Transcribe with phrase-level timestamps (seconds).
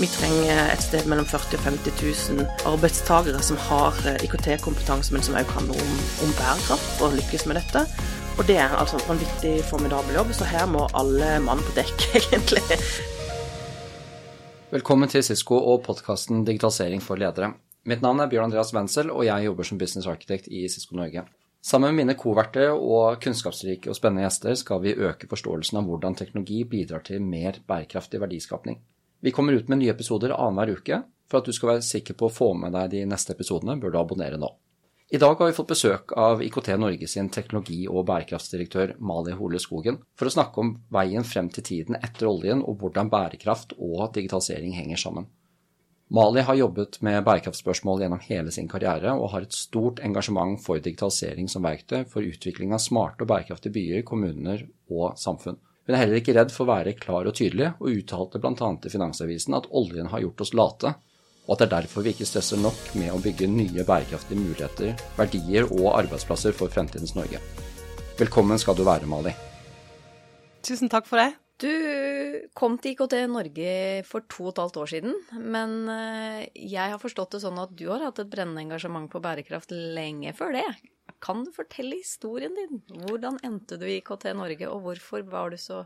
[0.00, 1.98] Vi trenger et sted mellom 40 og 50
[2.32, 5.90] 000 arbeidstakere som har eh, IKT-kompetanse, men som òg noe om,
[6.24, 7.82] om bærekraft og lykkes med dette.
[8.40, 12.06] Og det er altså en viktig, formidabel jobb, så her må alle mann på dekk,
[12.22, 12.62] egentlig.
[14.72, 17.52] Velkommen til Cisco og podkasten Digitalisering for ledere.
[17.84, 21.26] Mitt navn er Bjørn Andreas Wenzel, og jeg jobber som business architect i Cisco Norge.
[21.62, 26.16] Sammen med mine koverter og kunnskapsrike og spennende gjester skal vi øke forståelsen av hvordan
[26.16, 28.80] teknologi bidrar til mer bærekraftig verdiskapning.
[29.22, 31.02] Vi kommer ut med nye episoder annenhver uke.
[31.32, 33.94] For at du skal være sikker på å få med deg de neste episodene, bør
[33.94, 34.50] du abonnere nå.
[35.12, 39.60] I dag har vi fått besøk av IKT Norge sin teknologi- og bærekraftsdirektør Mali Hole
[39.60, 44.06] Skogen for å snakke om veien frem til tiden etter oljen og hvordan bærekraft og
[44.16, 45.28] digitalisering henger sammen.
[46.12, 50.80] Mali har jobbet med bærekraftspørsmål gjennom hele sin karriere og har et stort engasjement for
[50.80, 55.60] digitalisering som verktøy for utvikling av smarte og bærekraftige byer, kommuner og samfunn.
[55.82, 58.54] Hun er heller ikke redd for å være klar og tydelig, og uttalte bl.a.
[58.54, 60.92] til Finansavisen at oljen har gjort oss late,
[61.42, 64.92] og at det er derfor vi ikke stresser nok med å bygge nye bærekraftige muligheter,
[65.18, 67.42] verdier og arbeidsplasser for fremtidens Norge.
[68.20, 69.34] Velkommen skal du være, Mali.
[70.62, 71.32] Tusen takk for det.
[71.62, 73.74] Du kom til IKT Norge
[74.06, 77.74] for to og et halvt år siden, men eh, jeg har forstått det sånn at
[77.78, 80.66] du har hatt et brennende engasjement på bærekraft lenge før det.
[81.22, 82.80] Kan du fortelle historien din?
[83.06, 85.84] Hvordan endte du i KT Norge, og hvorfor var du så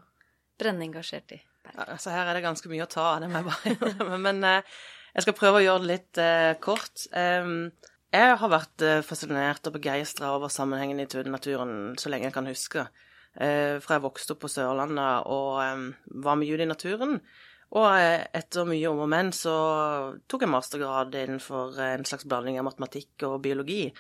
[0.57, 1.83] brennende engasjert i Bergen?
[1.93, 4.79] altså Her er det ganske mye å ta av, det må jeg bare Men uh,
[5.13, 7.05] jeg skal prøve å gjøre det litt uh, kort.
[7.13, 7.69] Um,
[8.17, 12.49] jeg har vært uh, fascinert og begeistra over sammenhengen i naturen så lenge jeg kan
[12.49, 12.89] huske.
[13.37, 15.59] fra jeg vokste opp på Sørlandet og
[16.25, 17.19] var med ute i naturen.
[17.77, 19.53] Og etter mye om og men så
[20.25, 23.91] tok jeg mastergrad innenfor en slags blanding av matematikk og biologi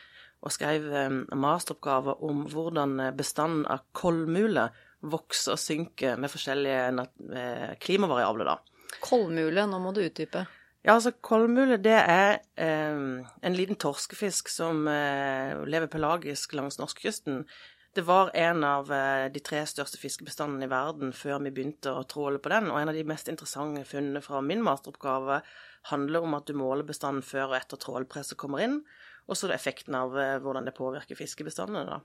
[0.44, 4.68] og skrev eh, masteroppgave om hvordan eh, bestanden av kollmule
[5.06, 7.06] vokser og synker med forskjellige
[7.36, 8.96] eh, klimavariabler, da.
[9.02, 10.46] Kollmule, nå må du utdype.
[10.86, 17.42] Ja, altså kollmule det er eh, en liten torskefisk som eh, lever pelagisk langs norskekysten.
[17.96, 22.04] Det var en av eh, de tre største fiskebestandene i verden før vi begynte å
[22.06, 25.40] tråle på den, og en av de mest interessante funnene fra min masteroppgave
[25.90, 28.80] handler om at du måler bestanden før og etter trålpresset kommer inn,
[29.26, 32.00] og så effekten av eh, hvordan det påvirker fiskebestandene, da.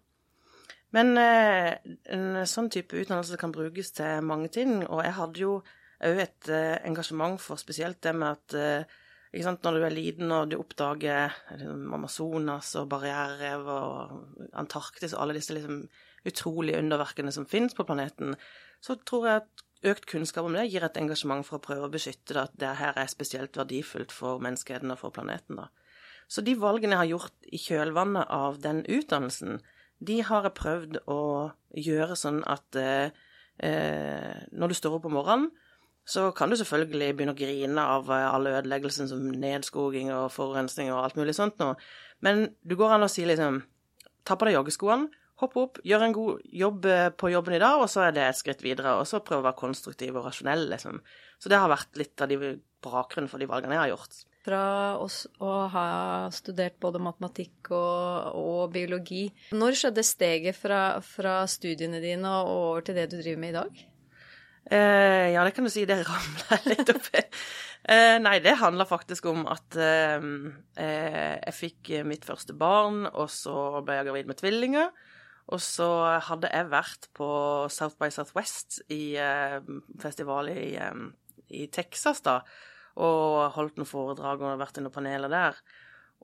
[0.96, 1.78] Men eh,
[2.12, 5.54] en sånn type utdannelse kan brukes til mange ting, og jeg hadde jo
[6.02, 8.58] òg et eh, engasjement for spesielt det med at
[9.46, 15.22] sant, Når du er liten og du oppdager liksom, Amazonas og barriererev og Antarktis og
[15.22, 15.86] alle disse liksom,
[16.28, 18.36] utrolige underverkene som finnes på planeten,
[18.84, 21.94] så tror jeg at økt kunnskap om det gir et engasjement for å prøve å
[21.94, 25.58] beskytte det, at det her er spesielt verdifullt for menneskeheten og for planeten.
[25.58, 25.70] da.
[26.32, 29.60] Så de valgene jeg har gjort i kjølvannet av den utdannelsen,
[30.00, 31.22] de har jeg prøvd å
[31.78, 33.12] gjøre sånn at eh,
[33.60, 35.50] eh, når du står opp om morgenen,
[36.08, 40.90] så kan du selvfølgelig begynne å grine av eh, alle ødeleggelsene som nedskoging og forurensning
[40.94, 41.76] og alt mulig sånt noe,
[42.26, 43.64] men du går an å si liksom
[44.22, 45.08] Ta på deg joggeskoene,
[45.42, 48.22] hopp opp, gjør en god jobb eh, på jobben i dag, og så er det
[48.22, 51.00] et skritt videre, og så prøve å være konstruktiv og rasjonell, liksom.
[51.42, 52.38] Så det har vært litt av de
[52.86, 55.88] bakgrunnen for de valgene jeg har gjort fra oss å ha
[56.34, 59.28] studert både matematikk og, og biologi.
[59.58, 63.58] Når skjedde steget fra, fra, studiene dine og over til det du driver med i
[63.60, 63.84] dag?
[64.72, 65.86] Eh, ja, det kan du si.
[65.90, 67.24] Det ramla litt oppi.
[67.92, 70.28] Eh, nei, det handler faktisk om at eh,
[70.78, 74.92] eh, jeg fikk mitt første barn, og så ble jeg gravid med tvillinger.
[75.52, 75.90] Og så
[76.24, 77.30] hadde jeg vært på
[77.74, 79.58] South by Southwest i eh,
[80.00, 81.02] festival i, eh,
[81.58, 82.40] i Texas, da
[83.00, 85.62] og holdt noen foredrag og vært i noen paneler der.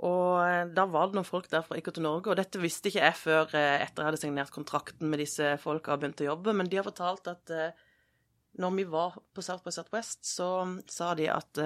[0.06, 3.02] Og eh, da var det noen folk der fra IKT Norge, og dette visste ikke
[3.02, 6.54] jeg før eh, etter jeg hadde signert kontrakten med disse folka og begynt å jobbe,
[6.58, 7.86] men de har fortalt at eh,
[8.62, 10.50] når vi var på South by Southwest, så
[10.90, 11.60] sa de at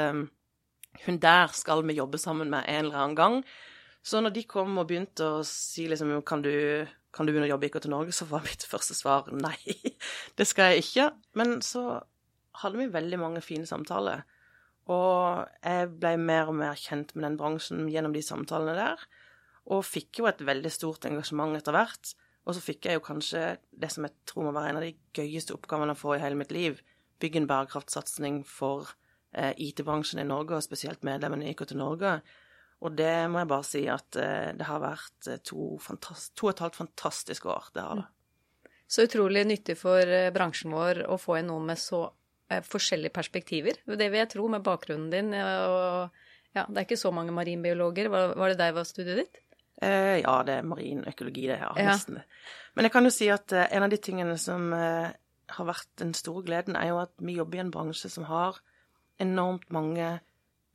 [1.05, 3.37] hun der skal vi jobbe sammen med en eller annen gang.
[4.03, 6.51] Så når de kom og begynte å si liksom kan du,
[7.13, 9.57] kan du begynne å jobbe i IKT Norge, så var mitt første svar nei,
[10.37, 11.09] det skal jeg ikke.
[11.39, 12.01] Men så
[12.63, 14.25] hadde vi veldig mange fine samtaler.
[14.91, 19.05] Og jeg ble mer og mer kjent med den bransjen gjennom de samtalene der,
[19.71, 22.13] og fikk jo et veldig stort engasjement etter hvert.
[22.49, 24.95] Og så fikk jeg jo kanskje det som jeg tror må være en av de
[25.15, 26.81] gøyeste oppgavene å få i hele mitt liv,
[27.21, 28.95] bygge en bærekraftsatsing for
[29.37, 32.17] eh, IT-bransjen i Norge, og spesielt medlemmene i IKT Norge.
[32.81, 36.49] Og det må jeg bare si at eh, det har vært eh, to, to, og
[36.55, 37.69] et halvt fantastiske år.
[37.75, 38.07] Det har det.
[38.91, 42.07] Så utrolig nyttig for eh, bransjen vår å få inn noe med så
[42.67, 43.79] forskjellige perspektiver.
[43.87, 45.31] Det vil jeg tro med bakgrunnen din.
[45.35, 46.25] Og,
[46.55, 48.09] ja, det er ikke så mange marinbiologer.
[48.11, 49.41] Var, var det deg var studiet ditt?
[49.81, 51.57] Eh, ja, det er marin økologi, det.
[51.61, 52.19] Ja, nesten.
[52.75, 55.07] Men jeg kan jo si at eh, en av de tingene som eh,
[55.55, 58.59] har vært den store gleden, er jo at vi jobber i en bransje som har
[59.21, 60.19] enormt mange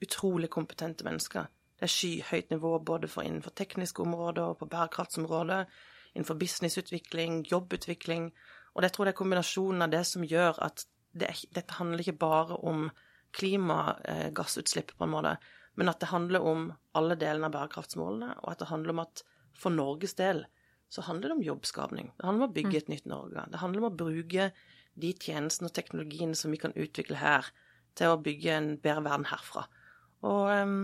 [0.02, 1.46] utrolig kompetente mennesker.
[1.76, 5.66] Det er skyhøyt nivå både for innenfor tekniske områder og på bærekraftsområdet,
[6.14, 8.30] innenfor businessutvikling, jobbutvikling.
[8.74, 12.02] Og jeg tror det er kombinasjonen av det som gjør at det er, dette handler
[12.02, 12.88] ikke bare om
[13.36, 15.36] klimagassutslipp, på en måte,
[15.76, 19.22] men at det handler om alle delene av bærekraftsmålene, og at det handler om at
[19.56, 20.44] for Norges del
[20.92, 22.12] så handler det om jobbskapning.
[22.16, 23.44] Det handler om å bygge et nytt Norge.
[23.52, 24.50] Det handler om å bruke
[24.96, 27.48] de tjenestene og teknologiene som vi kan utvikle her,
[27.96, 29.64] til å bygge en bedre verden herfra.
[30.28, 30.78] Og um,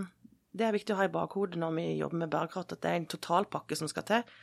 [0.53, 3.01] det er viktig å ha i bakhodet når vi jobber med bærekraft, at det er
[3.01, 4.33] en totalpakke som skal til.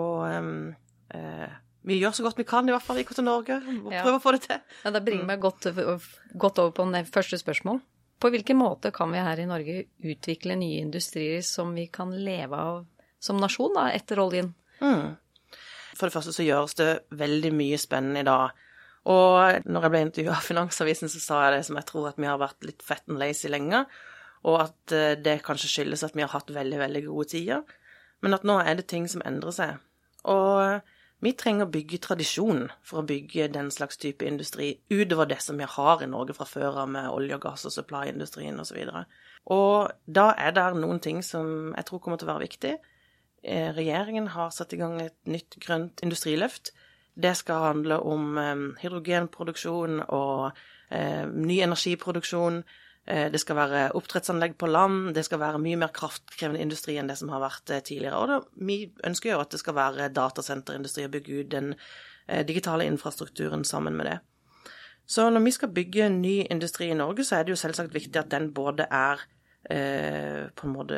[0.00, 0.72] Og um,
[1.14, 1.52] eh,
[1.84, 3.58] vi gjør så godt vi kan, i hvert fall i IKT Norge.
[3.60, 4.16] Og prøver ja.
[4.16, 4.62] å få det til.
[4.84, 5.68] Ja, Det bringer meg godt,
[6.32, 7.82] godt over på første spørsmål.
[8.22, 12.56] På hvilken måte kan vi her i Norge utvikle nye industrier som vi kan leve
[12.56, 12.84] av
[13.20, 14.54] som nasjon da, etter oljen?
[14.80, 15.16] Mm.
[15.94, 16.88] For det første så gjøres det
[17.20, 18.56] veldig mye spennende i dag.
[19.12, 22.20] Og når jeg ble intervjua av Finansavisen, så sa jeg det som jeg tror at
[22.20, 23.84] vi har vært litt fett and lazy lenge,
[24.48, 27.76] og at eh, det kanskje skyldes at vi har hatt veldig, veldig gode tider,
[28.24, 29.84] men at nå er det ting som endrer seg.
[30.32, 30.80] Og
[31.24, 35.56] vi trenger å bygge tradisjon for å bygge den slags type industri, utover det som
[35.60, 38.80] vi har i Norge fra før av med olje og gass og supply-industrien osv.
[38.84, 39.14] Og,
[39.56, 42.74] og da er det noen ting som jeg tror kommer til å være viktig.
[43.44, 46.72] Eh, regjeringen har satt i gang et nytt grønt industriløft.
[47.14, 50.50] Det skal handle om eh, hydrogenproduksjon og
[50.90, 52.62] eh, ny energiproduksjon.
[53.06, 57.10] Eh, det skal være oppdrettsanlegg på land, det skal være mye mer kraftkrevende industri enn
[57.10, 58.16] det som har vært eh, tidligere.
[58.20, 62.40] Og det, vi ønsker jo at det skal være datasenterindustri og bygge ut den eh,
[62.48, 64.16] digitale infrastrukturen sammen med det.
[65.04, 68.22] Så når vi skal bygge ny industri i Norge, så er det jo selvsagt viktig
[68.22, 69.30] at den både er
[69.64, 70.96] på en måte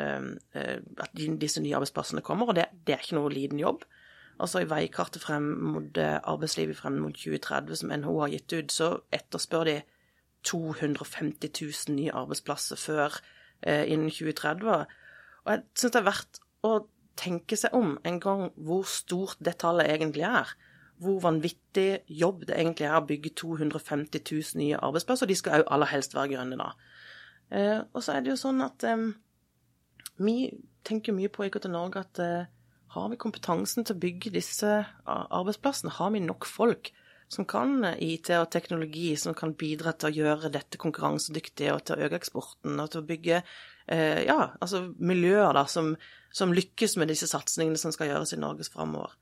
[0.99, 3.85] At disse nye arbeidsplassene kommer, og det, det, er ikke noe liten jobb.
[4.43, 8.89] Altså I veikartet frem mot arbeidslivet frem mot 2030 som NHO har gitt ut, så
[9.15, 9.77] etterspør de
[10.45, 13.17] 250 000 nye arbeidsplasser før
[13.61, 14.85] eh, innen 2030.
[15.45, 16.73] Og jeg syns det er verdt å
[17.17, 20.51] tenke seg om en gang hvor stort det tallet egentlig er.
[21.01, 25.27] Hvor vanvittig jobb det egentlig er å bygge 250 000 nye arbeidsplasser.
[25.27, 26.71] Og de skal òg aller helst være grønne, da.
[27.53, 29.09] Eh, og så er det jo sånn at eh,
[30.19, 30.37] vi
[30.87, 32.49] tenker mye på IKT Norge at eh,
[32.95, 34.71] har vi kompetansen til å bygge disse
[35.05, 35.93] arbeidsplassene?
[35.99, 36.91] Har vi nok folk?
[37.27, 41.97] Som kan IT og teknologi, som kan bidra til å gjøre dette konkurransedyktig og til
[41.97, 45.93] å øke eksporten og til å bygge eh, ja, altså miljøer da, som,
[46.31, 49.17] som, lykkes med disse satsingene som skal gjøres i Norge framover.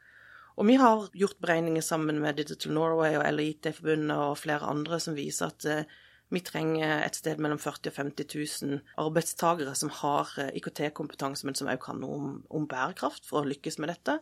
[0.56, 5.18] Og vi har gjort beregninger sammen med Digital Norway og LIT-forbundet og flere andre som
[5.18, 5.98] viser at eh,
[6.34, 8.31] vi trenger et sted mellom 40 og 50
[8.69, 13.42] 000 arbeidstakere som har eh, IKT-kompetanse, men som også kan noe om, om bærekraft for
[13.42, 14.19] å lykkes med dette.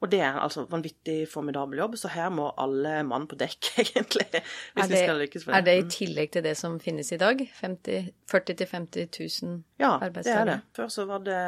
[0.00, 4.28] Og det er altså vanvittig formidabel jobb, så her må alle mann på dekk, egentlig,
[4.32, 5.58] hvis det, vi skal lykkes med det.
[5.58, 5.90] Er det i mm.
[5.96, 7.42] tillegg til det som finnes i dag?
[7.60, 10.38] 40 000-50 000 ja, arbeidstakere?
[10.38, 10.58] Ja, det er det.
[10.76, 11.42] Før så var det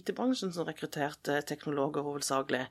[0.00, 2.64] IT-bransjen som rekrutterte teknologer hovedsakelig.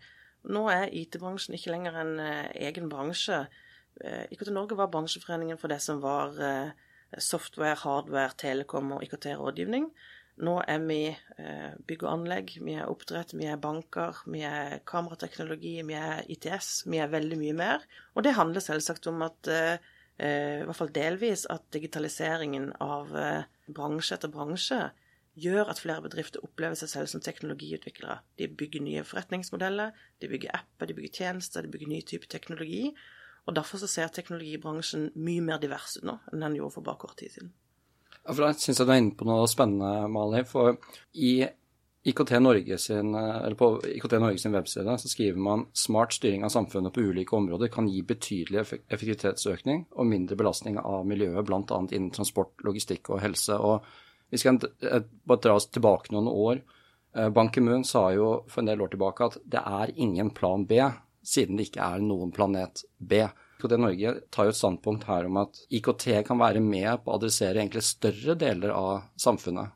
[0.50, 3.44] Nå er IT-bransjen ikke lenger en uh, egen bransje.
[4.02, 6.72] Uh, IKT Norge var bransjeforeningen for det som var uh,
[7.22, 9.92] software, hardware, telekom og IKT-rådgivning.
[10.40, 14.78] Nå er vi eh, bygg og anlegg, vi er oppdrett, vi er banker, vi er
[14.88, 17.84] kamerateknologi, vi er ITS, vi er veldig mye mer.
[18.16, 19.76] Og det handler selvsagt om at, eh,
[20.20, 24.80] i hvert fall delvis, at digitaliseringen av eh, bransje etter bransje
[25.40, 28.22] gjør at flere bedrifter opplever seg selv som teknologiutviklere.
[28.40, 32.94] De bygger nye forretningsmodeller, de bygger apper, de bygger tjenester, de bygger ny type teknologi.
[33.48, 37.02] Og derfor så ser teknologibransjen mye mer divers ut nå enn den gjorde for bare
[37.02, 37.52] kort tid siden.
[38.30, 40.44] For Jeg syns du er inne på noe spennende, Mali.
[40.48, 40.78] For
[41.18, 41.34] i
[42.10, 43.12] IKT Norge sin,
[43.60, 47.72] på IKT Norge sin webside så skriver man smart styring av samfunnet på ulike områder
[47.74, 51.82] kan gi betydelig effektivitetsøkning og mindre belastning av miljøet, bl.a.
[51.92, 53.58] innen transport, logistikk og helse.
[53.58, 53.84] Og
[54.32, 56.64] vi skal bare dra oss tilbake noen år.
[57.16, 60.66] Eh, Ban Ki-moon sa jo for en del år tilbake at det er ingen plan
[60.70, 60.80] B,
[61.26, 63.26] siden det ikke er noen planet B.
[63.60, 67.18] IKT Norge tar jo et standpunkt her om at IKT kan være med på å
[67.18, 69.76] adressere egentlig større deler av samfunnet.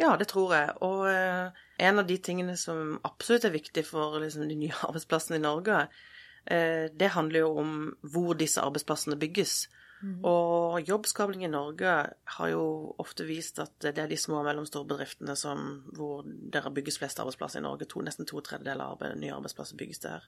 [0.00, 0.72] Ja, det tror jeg.
[0.82, 5.38] Og uh, en av de tingene som absolutt er viktig for liksom, de nye arbeidsplassene
[5.38, 9.68] i Norge, uh, det handler jo om hvor disse arbeidsplassene bygges.
[10.02, 10.16] Mm.
[10.26, 12.64] Og jobbskaping i Norge har jo
[12.98, 17.22] ofte vist at det er de små og mellomstore bedriftene som, hvor det bygges flest
[17.22, 17.86] arbeidsplasser i Norge.
[17.92, 20.26] To, nesten to tredjedeler av nye arbeidsplasser bygges der.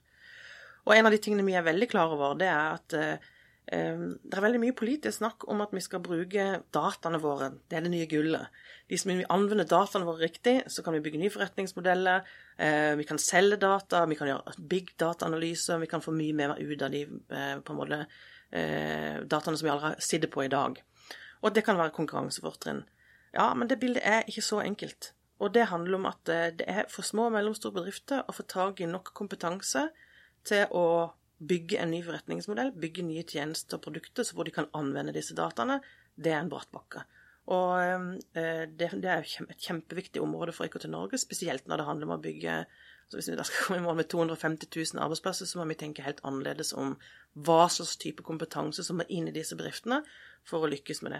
[0.85, 3.27] Og en av de tingene vi er veldig klar over, det er at eh,
[3.73, 7.51] eh, det er veldig mye politisk snakk om at vi skal bruke dataene våre.
[7.65, 8.61] Det er det nye gullet.
[8.91, 12.29] Hvis vi anvender dataene våre riktig, så kan vi bygge nye forretningsmodeller.
[12.61, 16.57] Eh, vi kan selge data, vi kan gjøre big data-analyser, vi kan få mye mer
[16.61, 18.05] ut av de på en måte,
[18.55, 20.77] dataene som vi allerede sitter på i dag.
[21.43, 22.85] Og det kan være konkurransefortrinn.
[23.35, 25.11] Ja, men det bildet er ikke så enkelt.
[25.43, 28.45] Og det handler om at eh, det er for små og mellomstore bedrifter å få
[28.47, 29.89] tak i nok kompetanse
[30.47, 30.87] til å
[31.45, 35.35] bygge en ny forretningsmodell, bygge nye tjenester og produkter så hvor de kan anvende disse
[35.37, 35.81] dataene.
[36.15, 37.03] Det er en bratt bakke.
[37.53, 42.09] Og eh, det, det, er et kjempeviktig område for IKT Norge, spesielt når det handler
[42.09, 42.63] om å bygge
[43.05, 45.77] så Hvis vi da skal komme i mål med 250 000 arbeidsplasser, så må vi
[45.77, 46.95] tenke helt annerledes om
[47.45, 49.99] hva slags type kompetanse som må inn i disse bedriftene
[50.41, 51.19] for å lykkes med det.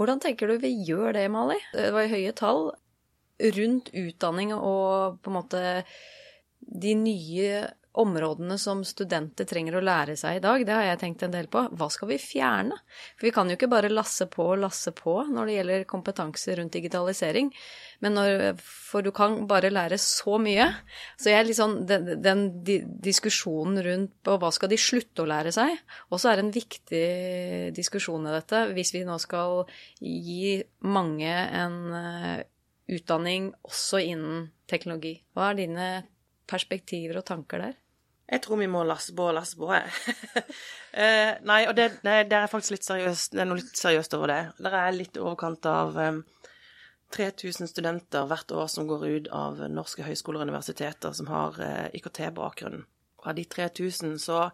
[0.00, 1.58] Hvordan tenker du vi gjør det, Mali?
[1.74, 2.70] Det var høye tall
[3.58, 5.62] rundt utdanning og på en måte
[6.64, 7.66] de nye
[8.00, 11.48] områdene som studenter trenger å lære seg i dag, det har jeg tenkt en del
[11.52, 11.62] på.
[11.76, 12.76] Hva skal vi fjerne?
[13.16, 16.56] For vi kan jo ikke bare lasse på og lasse på når det gjelder kompetanse
[16.58, 17.52] rundt digitalisering.
[18.04, 20.66] Når, for du kan bare lære så mye.
[21.16, 25.54] Så jeg sånn Den, den di, diskusjonen rundt på hva skal de slutte å lære
[25.54, 25.72] seg,
[26.12, 27.06] også er en viktig
[27.76, 28.66] diskusjon i dette.
[28.76, 29.64] Hvis vi nå skal
[30.00, 32.44] gi mange en uh,
[32.92, 35.16] utdanning også innen teknologi.
[35.34, 35.88] Hva er dine
[36.50, 37.76] perspektiver og tanker der?
[38.26, 39.68] Jeg tror vi må lasse på og lasse på,
[41.02, 43.36] eh, nei, og det, nei, det, er faktisk litt seriøst.
[43.36, 44.40] Det er noe litt seriøst over det.
[44.58, 46.18] Det er litt i overkant av um,
[47.14, 51.84] 3000 studenter hvert år som går ut av norske høyskoler og universiteter som har uh,
[51.94, 52.82] IKT-bakgrunn.
[53.22, 54.48] Og av de 3000 så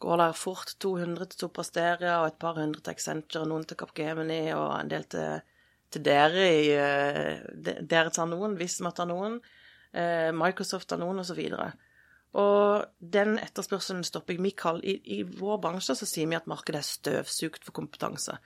[0.00, 4.46] går det fort 200 til Soprasteria og et par hundre til Accenture, noen til Capgemini
[4.56, 5.44] og en del til,
[5.92, 7.36] til dere i uh,
[7.84, 9.36] Dere tar noen, Visma tar noen,
[9.92, 11.44] uh, Microsoft tar noen, osv.
[11.52, 11.89] Og, så
[12.38, 14.76] og den etterspørselen stopper ikke.
[14.86, 18.36] I, I vår bransje så sier vi at markedet er støvsugd for kompetanse.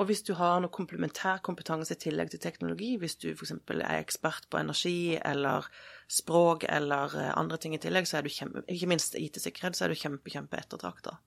[0.00, 3.52] Og hvis du har noe komplementær kompetanse i tillegg til teknologi, hvis du f.eks.
[3.74, 5.68] er ekspert på energi eller
[6.08, 9.84] språk eller eh, andre ting i tillegg, så er du kjempe, ikke minst IT-sikkerhet, så
[9.84, 11.18] er du kjempe, kjempe ettertrakta.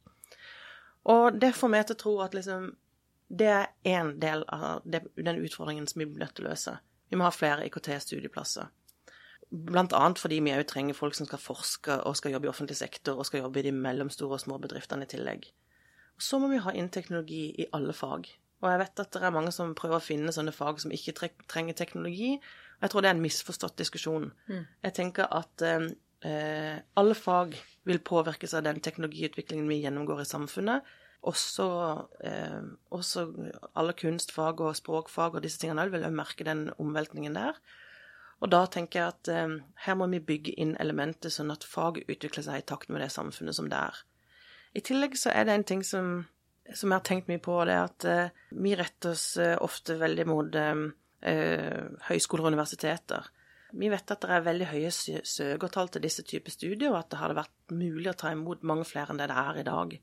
[1.13, 2.71] Og det får meg til å tro at liksom
[3.35, 6.75] det er én del av den utfordringen som vi blir nødt til å løse.
[7.09, 8.69] Vi må ha flere IKT-studieplasser.
[9.75, 13.19] Annet fordi vi òg trenger folk som skal forske og skal jobbe i offentlig sektor
[13.19, 15.47] og skal jobbe i de mellomstore og små bedriftene i tillegg.
[16.15, 18.27] Og så må vi ha inn teknologi i alle fag.
[18.63, 21.13] Og jeg vet at det er mange som prøver å finne sånne fag som ikke
[21.51, 22.35] trenger teknologi.
[22.79, 24.29] Og jeg tror det er en misforstått diskusjon.
[24.47, 24.63] Mm.
[24.88, 30.93] Jeg tenker at eh, alle fag vil påvirkes av den teknologiutviklingen vi gjennomgår i samfunnet.
[31.25, 31.67] Også,
[32.25, 32.62] eh,
[32.95, 33.27] også
[33.75, 37.59] alle kunstfag og språkfag og disse tingene vil også merke den omveltningen der.
[38.45, 39.53] Og da tenker jeg at eh,
[39.87, 43.09] her må vi bygge inn elementer sånn at faget utvikler seg i takt med det
[43.13, 44.03] samfunnet som det er.
[44.77, 46.19] I tillegg så er det en ting som,
[46.69, 49.97] som jeg har tenkt mye på, det er at eh, vi retter oss eh, ofte
[49.97, 50.83] veldig mot eh,
[51.25, 53.31] eh, høyskoler og universiteter.
[53.75, 57.23] Vi vet at det er veldig høye søkertall til disse typer studier, og at det
[57.23, 59.97] hadde vært mulig å ta imot mange flere enn det det er i dag.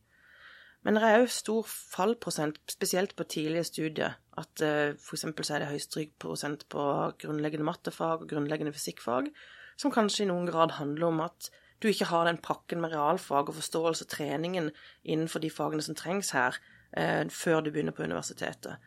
[0.82, 4.18] Men det er òg stor fallprosent, spesielt på tidlige studier.
[4.38, 5.26] At for eh, f.eks.
[5.44, 6.84] så er det høy strykprosent på
[7.20, 9.28] grunnleggende mattefag og grunnleggende fysikkfag,
[9.76, 11.50] som kanskje i noen grad handler om at
[11.82, 14.70] du ikke har den pakken med realfag og forståelse og treningen
[15.02, 16.56] innenfor de fagene som trengs her,
[16.96, 18.78] eh, før du begynner på universitetet.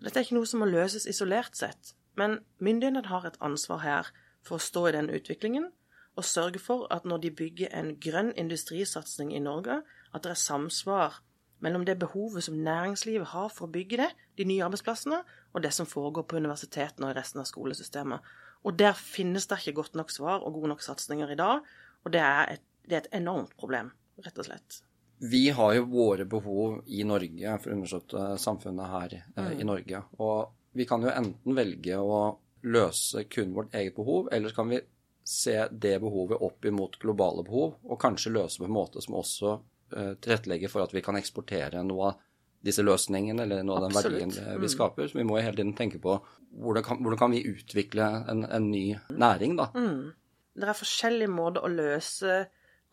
[0.00, 4.12] Dette er ikke noe som må løses isolert sett, men myndighetene har et ansvar her
[4.44, 5.72] for å stå i den utviklingen
[6.14, 9.80] og sørge for at når de bygger en grønn industrisatsing i Norge,
[10.14, 11.18] at det er samsvar
[11.64, 15.22] mellom det behovet som næringslivet har for å bygge det, de nye arbeidsplassene,
[15.54, 18.32] og det som foregår på universitetene og i resten av skolesystemet.
[18.64, 21.64] Og der finnes det ikke godt nok svar og gode nok satsinger i dag,
[22.04, 23.92] og det er, et, det er et enormt problem,
[24.24, 24.80] rett og slett.
[25.24, 29.60] Vi har jo våre behov i Norge for å understøtte samfunnet her eh, mm.
[29.62, 30.00] i Norge.
[30.20, 32.24] Og vi kan jo enten velge å
[32.64, 34.80] løse kun vårt eget behov, eller så kan vi
[35.24, 39.54] se det behovet opp imot globale behov, og kanskje løse på en måte som også
[39.94, 42.22] tilrettelegge for at vi kan eksportere noe av
[42.64, 44.72] disse løsningene eller noe av den verdien vi mm.
[44.72, 45.08] skaper.
[45.10, 46.16] Så vi må hele tiden tenke på
[46.62, 49.68] hvordan kan, hvordan kan vi utvikle en, en, ny næring, da.
[49.74, 50.14] Mm.
[50.54, 52.44] Det er forskjellige måter å løse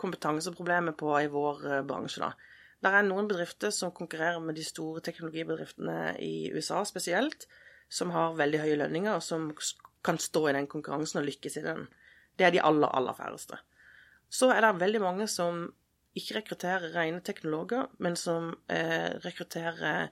[0.02, 2.34] kompetanseproblemet på i vår uh, bransje, da.
[2.82, 7.46] Det er noen bedrifter som konkurrerer med de store teknologibedriftene i USA spesielt,
[7.92, 9.52] som har veldig høye lønninger, og som
[10.02, 11.86] kan stå i den konkurransen og lykkes i den.
[12.40, 13.60] Det er de aller, aller færreste.
[14.34, 15.68] Så er det veldig mange som
[16.18, 20.12] ikke rekrutterer rene teknologer, men som eh, rekrutterer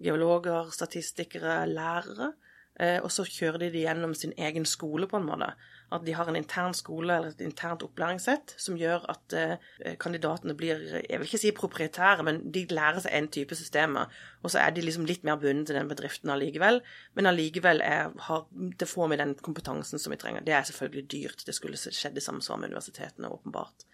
[0.00, 2.32] geologer, statistikere, lærere.
[2.82, 5.52] Eh, og så kjører de det gjennom sin egen skole, på en måte.
[5.94, 10.56] At de har en intern skole eller et internt opplæringssett som gjør at eh, kandidatene
[10.58, 14.10] blir Jeg vil ikke si proprietære, men de lærer seg en type systemer.
[14.42, 16.82] Og så er de liksom litt mer bundet til den bedriften allikevel.
[17.14, 20.42] Men allikevel er, har, det får vi den kompetansen som vi trenger.
[20.42, 21.46] Det er selvfølgelig dyrt.
[21.46, 23.86] Det skulle skjedd i samsvar med universitetene, åpenbart.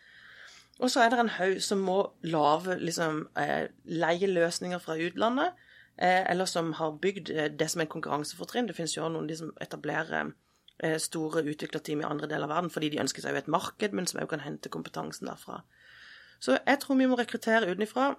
[0.81, 5.59] Og så er det en haug som må lage liksom, leieløsninger leie løsninger fra utlandet,
[6.01, 8.69] eh, eller som har bygd eh, det som er konkurransefortrinn.
[8.69, 10.33] Det finnes jo noen de som etablerer
[10.83, 13.93] eh, store utviklerteam i andre deler av verden fordi de ønsker seg jo et marked,
[13.93, 15.61] men som òg kan hente kompetansen derfra.
[16.41, 18.15] Så jeg tror vi må rekruttere utenfra.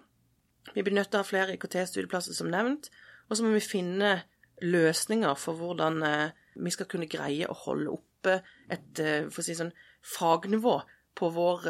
[0.75, 2.91] Vi blir nødt til å ha flere IKT-studieplasser, som nevnt.
[3.29, 4.19] Og så må vi finne
[4.61, 6.03] løsninger for hvordan
[6.61, 8.35] vi skal kunne greie å holde oppe
[8.69, 8.99] et
[9.33, 9.71] for å si sånn,
[10.05, 10.75] fagnivå
[11.17, 11.65] på vår,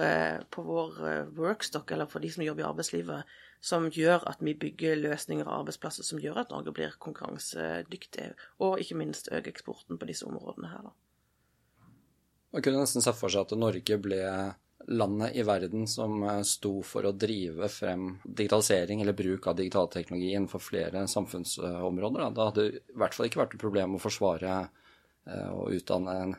[0.54, 1.00] på vår
[1.38, 3.32] workstock, eller for de som jobber i arbeidslivet,
[3.62, 8.32] som gjør at vi bygger løsninger og arbeidsplasser som gjør at Norge blir konkurransedyktig,
[8.66, 10.90] og ikke minst øker eksporten på disse områdene her.
[10.90, 10.94] Da.
[12.52, 14.24] Man kunne nesten sett for seg at Norge ble
[14.90, 20.34] landet i verden som eh, sto for å drive frem digitalisering eller bruk av digitalteknologi
[20.34, 22.32] innenfor flere samfunnsområder.
[22.34, 24.81] Da hadde det i hvert fall ikke vært et problem å forsvare eh,
[25.26, 26.36] og utdanne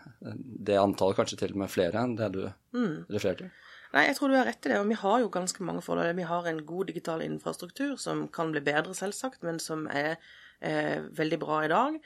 [0.66, 2.40] det antallet, kanskje til og med flere enn det du
[2.74, 3.04] mm.
[3.12, 3.52] refererte til.
[3.92, 4.78] Nei, jeg tror du har rett i det.
[4.80, 6.16] Og vi har jo ganske mange fordeler.
[6.16, 10.16] Vi har en god digital infrastruktur som kan bli bedre, selvsagt, men som er
[10.64, 11.98] eh, veldig bra i dag.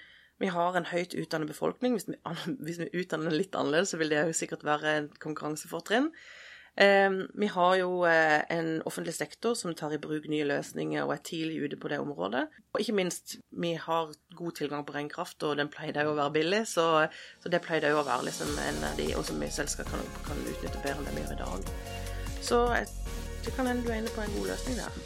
[0.42, 1.94] Vi har en høyt utdannet befolkning.
[1.94, 2.18] Hvis vi,
[2.66, 6.10] hvis vi utdanner den litt annerledes, så vil det jo sikkert være en konkurransefortrinn.
[6.76, 11.14] Ehm, vi har jo eh, en offentlig sektor som tar i bruk nye løsninger og
[11.14, 12.42] er tidlig ute på det området.
[12.76, 16.18] Og ikke minst, vi har god tilgang på ren kraft, og den pleide jo å
[16.18, 16.62] være billig.
[16.68, 16.84] Så,
[17.40, 20.44] så det pleide jo å være liksom en av de som vi selv kan, kan,
[20.52, 21.74] utnytte bedre enn det vi gjør i dag.
[22.44, 22.62] Så
[23.46, 25.02] det kan hende du er inne på en god løsning der.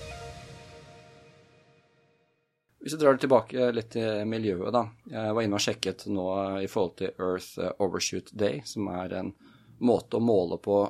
[2.80, 4.88] Hvis vi drar det tilbake litt til miljøet, da.
[5.12, 6.30] Jeg var inne og sjekket nå
[6.64, 9.36] i forhold til Earth Overshoot Day, som er en
[9.84, 10.82] måte å måle på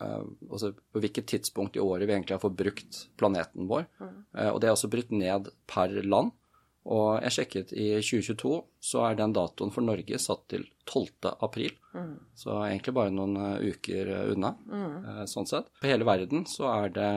[0.00, 3.86] altså på hvilket tidspunkt i året vi egentlig har forbrukt planeten vår.
[4.00, 4.12] Mm.
[4.36, 6.32] Uh, og det er også brutt ned per land.
[6.90, 11.28] Og jeg sjekket i 2022, så er den datoen for Norge satt til 12.
[11.44, 11.74] april.
[11.92, 12.14] Mm.
[12.40, 15.28] Så egentlig bare noen uh, uker unna, mm.
[15.30, 15.68] sånn sett.
[15.82, 17.12] På hele verden så er det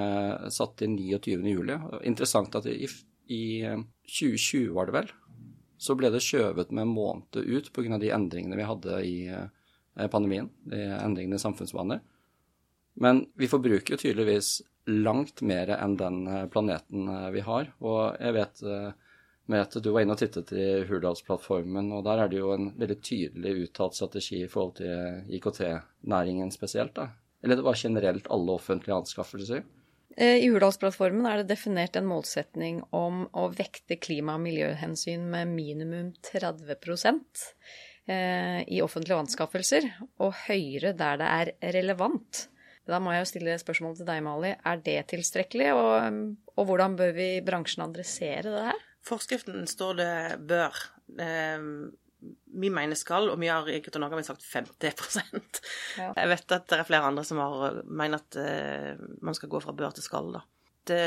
[0.54, 1.40] satt til 29.
[1.48, 1.80] juli.
[2.04, 2.90] Interessant at i,
[3.32, 5.13] i 2020, var det vel,
[5.84, 7.98] så ble det skjøvet med en måned ut pga.
[8.00, 9.15] de endringene vi hadde i
[10.12, 10.52] pandemien.
[10.67, 12.04] De endringene i samfunnsvaner.
[12.93, 17.71] Men vi forbruker jo tydeligvis langt mer enn den eh, planeten eh, vi har.
[17.84, 18.63] Og jeg vet
[19.60, 22.99] at du var inne og tittet i Hurdalsplattformen, og der er det jo en veldig
[23.03, 27.10] tydelig uttalt strategi i forhold til IKT-næringen spesielt, da.
[27.43, 29.65] Eller det var generelt alle offentlige anskaffelser?
[30.15, 35.51] Eh, I Hurdalsplattformen er det definert en målsetning om å vekte klima- og miljøhensyn med
[35.51, 36.77] minimum 30
[38.03, 39.86] i offentlige anskaffelser,
[40.19, 42.49] og høyere der det er relevant.
[42.89, 44.54] Da må jeg jo stille spørsmål til deg, Mali.
[44.67, 46.17] Er det tilstrekkelig, og,
[46.58, 48.82] og, hvordan bør vi bransjen adressere det her?
[49.04, 50.13] Forskriften står det
[50.50, 50.80] bør.
[51.19, 51.69] Eh,
[52.54, 55.17] vi mener skal, og vi har i Gutter Norge sagt 50
[56.00, 56.12] ja.
[56.15, 59.63] Jeg vet at det er flere andre som har mener at eh, man skal gå
[59.63, 60.43] fra bør til skal, da.
[60.84, 61.04] Det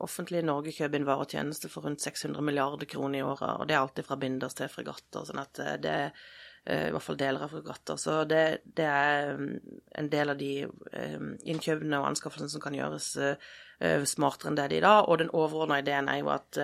[0.00, 3.68] offentlige Norge kjøper inn varer og tjenester for rundt 600 milliarder kroner i året, og
[3.68, 5.26] det er alltid fra binders til fregatter.
[5.28, 6.28] sånn at eh, det er
[6.68, 7.96] I hvert fall deler av fregatter.
[7.96, 8.42] Så det,
[8.76, 14.04] det, er mm, en del av de eh, innkjøpene og anskaffelsene som kan gjøres eh,
[14.04, 15.08] smartere enn det de er i dag.
[15.08, 16.60] Og den overordna ideen er jo at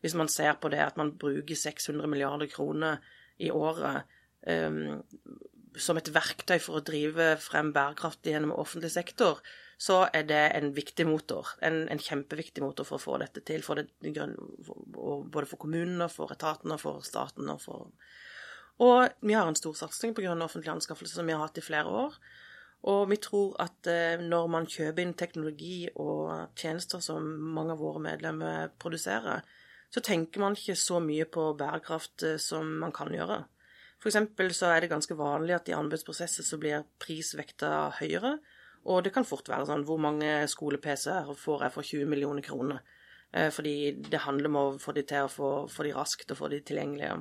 [0.00, 3.00] hvis man ser på det at man bruker 600 milliarder kroner
[3.40, 4.06] i året
[4.46, 5.00] um,
[5.78, 9.40] som et verktøy for å drive frem bærekraft gjennom offentlig sektor,
[9.80, 11.54] så er det en viktig motor.
[11.64, 13.62] En, en kjempeviktig motor for å få dette til.
[13.64, 17.88] For det, både for kommunene, for etatene, for staten og for
[18.80, 21.64] og vi har en stor satsing på grønne offentlige anskaffelser som vi har hatt i
[21.64, 22.14] flere år.
[22.88, 27.82] Og vi tror at eh, når man kjøper inn teknologi og tjenester som mange av
[27.82, 29.42] våre medlemmer produserer,
[29.92, 33.42] så tenker man ikke så mye på bærekraft eh, som man kan gjøre.
[34.00, 38.38] For eksempel så er det ganske vanlig at i anbudsprosesser så blir prisvekta høyere.
[38.88, 42.80] Og det kan fort være sånn hvor mange skole-PC-er får jeg for 20 millioner kroner?
[43.36, 46.40] Eh, fordi det handler om å få de til å få, få de raskt og
[46.40, 47.18] få de tilgjengelige.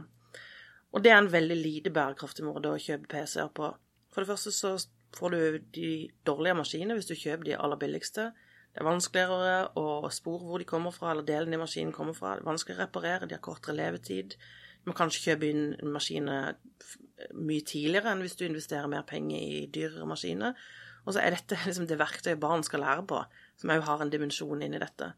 [0.94, 3.70] Og det er en veldig lite bærekraftig måte å kjøpe PC-er på.
[4.10, 4.72] For det første så
[5.16, 5.42] får du
[5.76, 5.90] de
[6.26, 8.30] dårlige maskinene hvis du kjøper de aller billigste.
[8.70, 12.36] Det er vanskeligere å spore hvor de kommer fra, eller delen i maskinen kommer fra.
[12.38, 14.36] Det er vanskeligere å reparere, de har kortere levetid.
[14.82, 16.58] Du må kanskje kjøpe inn maskiner
[17.36, 20.58] mye tidligere enn hvis du investerer mer penger i dyrere maskiner.
[21.06, 23.24] Og så er dette liksom det verktøyet barn skal lære på,
[23.60, 25.14] som òg har en dimensjon inni dette.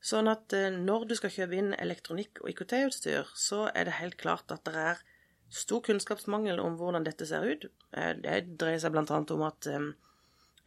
[0.00, 4.16] Sånn at eh, når du skal kjøpe inn elektronikk og IKT-utstyr, så er det helt
[4.20, 5.02] klart at det er
[5.50, 7.66] stor kunnskapsmangel om hvordan dette ser ut.
[7.92, 9.04] Eh, det dreier seg bl.a.
[9.20, 9.90] om at eh,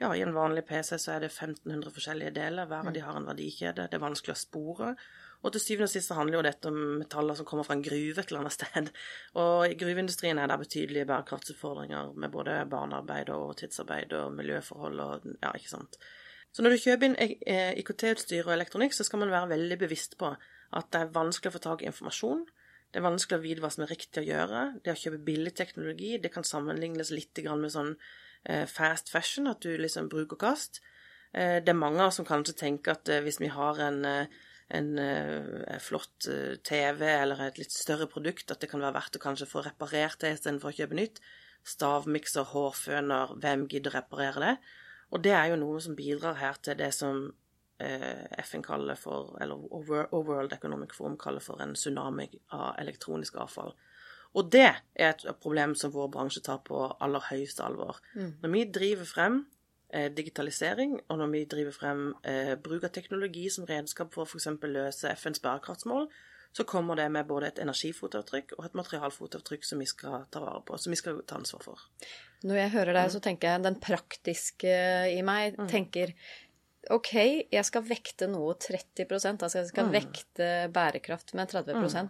[0.02, 2.70] ja, i en vanlig PC så er det 1500 forskjellige deler.
[2.70, 3.88] Hver av de har en verdikjede.
[3.90, 4.94] Det er vanskelig å spore.
[5.44, 8.22] Og til syvende og sist handler jo dette om metaller som kommer fra en gruve
[8.22, 8.92] et eller annet sted.
[9.44, 15.28] Og i gruveindustrien er det betydelige bærekraftsutfordringer med både barnearbeid og tidsarbeid og miljøforhold og
[15.34, 16.00] ja, ikke sant.
[16.54, 20.20] Så når du kjøper inn eh, IKT-utstyr og elektronikk, så skal man være veldig bevisst
[20.20, 22.44] på at det er vanskelig å få tak i informasjon.
[22.94, 24.62] Det er vanskelig å vite hva som er riktig å gjøre.
[24.86, 27.96] Det å kjøpe billig teknologi det kan sammenlignes litt med sånn
[28.46, 30.84] eh, fast fashion, at du liksom bruker kast.
[31.34, 34.92] Eh, det er mange av oss som kanskje tenker at hvis vi har en, en,
[35.02, 36.30] en flott
[36.70, 40.22] TV eller et litt større produkt, at det kan være verdt å kanskje få reparert
[40.22, 41.18] det istedenfor å kjøpe nytt.
[41.66, 44.56] Stavmikser, hårføner, hvem gidder å reparere det?
[45.12, 47.28] Og det er jo noe som bidrar her til det som
[47.84, 49.56] Eh, FN kaller for, eller
[50.14, 53.74] World Economic Forum kaller for en tsunami av elektronisk avfall.
[54.34, 58.00] Og det er et problem som vår bransje tar på aller høyeste alvor.
[58.16, 58.30] Mm.
[58.42, 59.40] Når vi driver frem
[59.90, 64.48] eh, digitalisering, og når vi driver frem eh, bruk av teknologi som redskap for f.eks.
[64.64, 66.08] løse FNs bærekraftsmål,
[66.54, 70.62] så kommer det med både et energifotavtrykk og et materialfotavtrykk som vi skal ta vare
[70.66, 71.88] på, som vi skal ta ansvar for.
[72.44, 73.14] Når jeg hører deg, mm.
[73.16, 74.74] så tenker jeg den praktiske
[75.14, 75.68] i meg mm.
[75.72, 76.12] tenker
[76.92, 77.14] OK,
[77.48, 79.94] jeg skal vekte noe 30% altså jeg skal mm.
[79.94, 82.10] vekte bærekraft med 30 mm.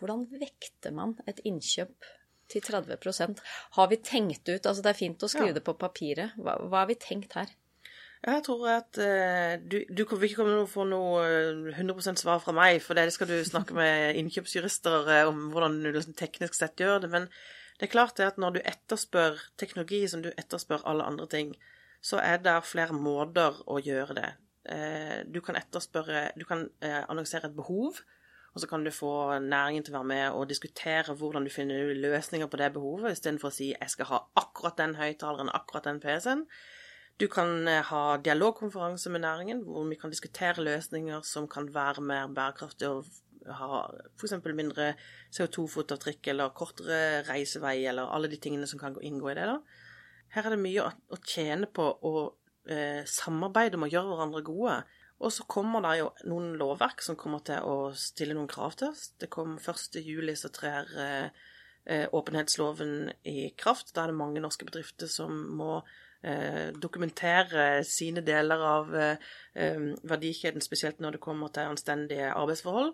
[0.00, 2.08] Hvordan vekter man et innkjøp
[2.52, 3.42] til 30%
[3.76, 5.58] Har vi tenkt ut Altså, det er fint å skrive ja.
[5.58, 6.36] det på papiret.
[6.40, 7.52] Hva, hva, har vi tenkt her?
[8.26, 11.26] Jeg tror at uh, du, du vil ikke komme til å få noe
[11.76, 15.76] 100 eh, svar fra meg, for det skal du snakke med innkjøpsjurister uh, om hvordan
[15.84, 17.12] du liksom teknisk sett gjør det.
[17.12, 17.28] Men
[17.76, 21.54] det er klart det at når du etterspør teknologi som du etterspør alle andre ting,
[22.00, 24.30] så er det flere måter å gjøre det.
[24.66, 28.00] Eh, du kan etterspørre Du kan eh, annonsere et behov,
[28.54, 31.92] og så kan du få næringen til å være med og diskutere hvordan du finner
[31.92, 36.00] løsninger på det behovet, istedenfor å si 'jeg skal ha akkurat den høyttaleren, akkurat den
[36.00, 36.46] PC-en'.
[37.20, 42.00] Du kan eh, ha dialogkonferanse med næringen, hvor vi kan diskutere løsninger som kan være
[42.00, 43.04] mer bærekraftige og
[43.48, 43.82] ha
[44.16, 44.36] f.eks.
[44.50, 44.92] mindre
[45.34, 49.46] CO2-fotavtrykk eller kortere reisevei eller alle de tingene som kan inngå i det.
[49.52, 49.60] da.
[50.34, 52.14] Her er det mye å, tjene på å
[52.68, 54.78] eh, samarbeide om å gjøre hverandre gode.
[55.16, 58.90] Og så kommer det jo noen lovverk som kommer til å stille noen krav til
[58.90, 59.10] oss.
[59.16, 60.00] Det kom 1.
[60.04, 61.46] juli, så trer eh,
[61.86, 63.94] eh, åpenhetsloven i kraft.
[63.94, 65.78] Da er det mange norske bedrifter som må
[66.20, 72.92] eh, dokumentere sine deler av eh, eh, verdikjeden, spesielt når det kommer til anstendige arbeidsforhold.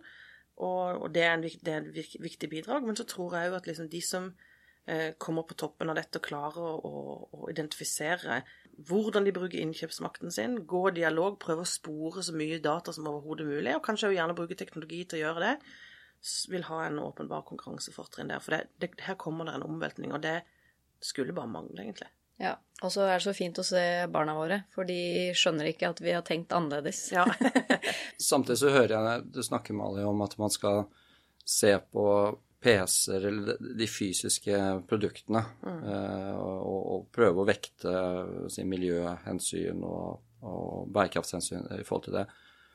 [0.63, 2.87] Og, og det, er en, det, er et viktig bidrag.
[2.87, 4.33] Men så tror jeg jo at liksom de som
[4.85, 8.41] Eh, kommer på toppen av dette og klarer å, å, identifisere
[8.89, 13.47] hvordan de bruker innkjøpsmakten sin, gå dialog, prøve å spore så mye data som overhodet
[13.47, 15.53] mulig, og kanskje også gjerne bruke teknologi til å gjøre det,
[16.51, 18.43] vil ha en åpenbar konkurransefortrinn der.
[18.43, 20.41] For det, det, her kommer det en omveltning, og det
[20.99, 22.11] skulle bare mangle, egentlig.
[22.41, 25.93] Ja, og så er det så fint å se barna våre, for de skjønner ikke
[25.93, 27.05] at vi har tenkt annerledes.
[27.15, 27.27] Ja.
[28.31, 30.87] Samtidig så hører jeg du snakker med Ali om at man skal
[31.45, 32.07] se på
[32.63, 35.79] PC-er eller de fysiske produktene, mm.
[35.83, 37.95] eh, og, og, prøve å vekte
[38.55, 42.27] si, miljøhensyn og, og, bærekraftshensyn i forhold til det.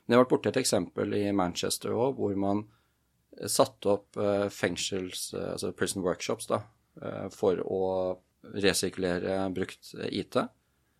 [0.03, 2.65] Men jeg har vært borti et eksempel i Manchester òg, hvor man
[3.45, 6.61] satte opp eh, fengsels, eh, altså prison workshops, da,
[7.01, 7.81] eh, for å
[8.53, 10.37] resirkulere brukt IT.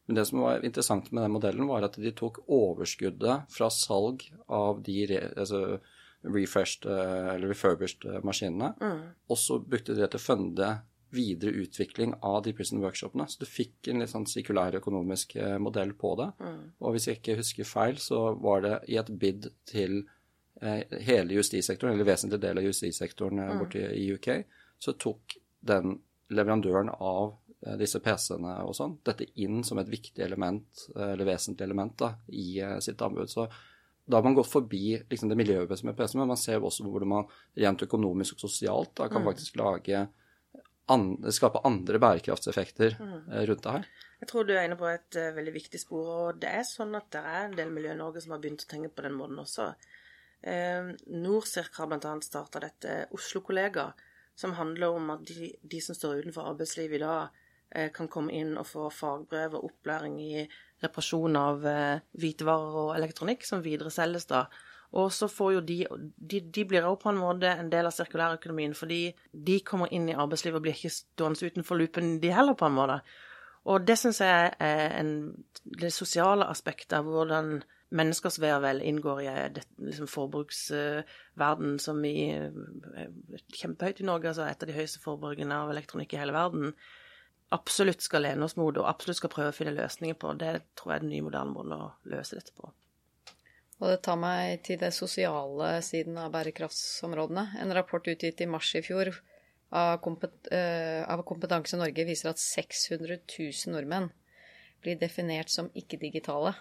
[0.08, 4.24] Men det som var interessant med den modellen, var at de tok overskuddet fra salg
[4.48, 5.80] av de altså,
[6.24, 8.72] refreshed eh, eller refurbished maskinene.
[8.82, 9.02] Mm.
[9.28, 10.70] Og så brukte de det til å funde
[11.12, 13.28] videre utvikling av de prison workshopene.
[13.28, 16.32] Så du fikk en litt sånn sirkulær økonomisk eh, modell på det.
[16.40, 16.64] Mm.
[16.80, 20.02] Og hvis jeg ikke husker feil, så var det i et bid til
[20.62, 23.56] eh, hele justissektoren, eller vesentlig del av justissektoren mm.
[23.60, 24.32] borte i UK,
[24.80, 26.00] så tok den
[26.34, 31.68] leverandøren av eh, disse PC-ene og sånn, dette inn som et viktig element, eller vesentlig
[31.68, 33.32] element, da, i eh, sitt anbud.
[33.32, 33.48] Så
[34.08, 37.12] da har man gått forbi liksom, det miljømessige med PC, men man ser også hvordan
[37.12, 39.30] man rent økonomisk og sosialt da, kan mm.
[39.34, 40.06] faktisk lage
[40.88, 43.18] andre, skape andre bærekraftseffekter mm.
[43.32, 43.88] Eh, rundt det her.
[44.22, 46.08] Jeg tror du er inne på et uh, veldig viktig spor.
[46.08, 48.64] og Det er sånn at det er en del miljø i Norge som har begynt
[48.66, 49.68] å tenke på den måten også.
[50.42, 52.14] Uh, Norsirk har bl.a.
[52.26, 53.92] starta dette Oslo-kollega,
[54.38, 57.36] som handler om at de, de, som står utenfor arbeidslivet i dag,
[57.76, 60.48] uh, kan komme inn og få fagbrev og opplæring i
[60.84, 64.44] reparasjon av eh, hvitevarer og elektronikk som videreselges da.
[64.98, 65.78] Og så får jo de
[66.18, 70.08] De, de blir jo på en måte en del av sirkulærøkonomien, fordi de kommer inn
[70.10, 73.00] i arbeidslivet og blir ikke stående utenfor loopen, de heller, på en måte.
[73.68, 75.12] Og det syns jeg er en,
[75.66, 77.58] det sosiale aspektet av hvordan
[77.96, 83.12] menneskers ve og vel inngår i det, liksom forbruksverden som i, er
[83.56, 86.74] kjempehøyt i Norge, altså et av de høyeste forbrukene av elektronikk i hele verden
[87.56, 90.34] absolutt skal lene oss mot og absolutt skal prøve å finne løsninger på.
[90.40, 92.72] Det tror jeg er den nye, moderne måten å løse dette på.
[93.78, 97.46] Og det tar meg til det sosiale siden av bærekraftsområdene.
[97.62, 99.12] En rapport utgitt i mars i fjor
[99.70, 104.10] av, av Kompetanse Norge viser at 600 000 nordmenn
[104.82, 106.56] blir definert som ikke-digitale.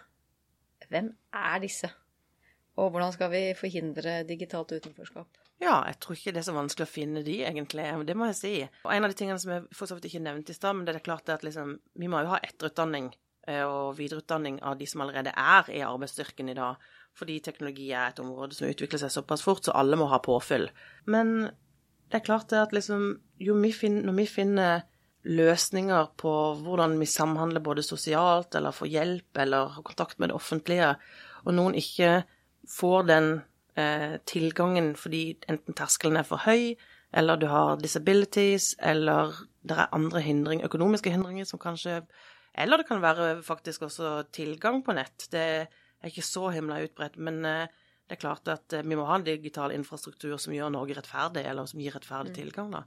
[0.91, 1.91] Hvem er disse?
[2.77, 5.39] Og hvordan skal vi forhindre digitalt utenforskap?
[5.63, 7.87] Ja, jeg tror ikke det er så vanskelig å finne de, egentlig.
[8.05, 8.55] Det må jeg si.
[8.85, 10.85] Og en av de tingene som jeg for så vidt ikke nevnte i stad, men
[10.85, 13.09] det er klart at liksom, vi må jo ha etterutdanning
[13.49, 16.83] eh, og videreutdanning av de som allerede er i arbeidsstyrken i dag.
[17.17, 20.69] Fordi teknologi er et område som utvikler seg såpass fort, så alle må ha påfyll.
[21.09, 21.49] Men
[22.11, 24.85] det er klart det at liksom vi finner, Når vi finner
[25.27, 30.39] løsninger på hvordan vi samhandler både sosialt, eller får hjelp, eller har kontakt med det
[30.39, 30.95] offentlige,
[31.45, 32.23] og noen ikke
[32.71, 33.31] får den
[33.79, 36.77] eh, tilgangen fordi enten terskelen er for høy,
[37.17, 39.35] eller du har disabilities, eller
[39.67, 42.03] det er andre hindring, økonomiske hindringer som kanskje
[42.57, 45.27] Eller det kan være faktisk også tilgang på nett.
[45.31, 47.19] Det er ikke så himla utbredt.
[47.19, 47.69] Men eh,
[48.09, 51.45] det er klart at eh, vi må ha en digital infrastruktur som gjør Norge rettferdig,
[51.45, 52.39] eller som gir rettferdig mm.
[52.39, 52.83] tilgang, da.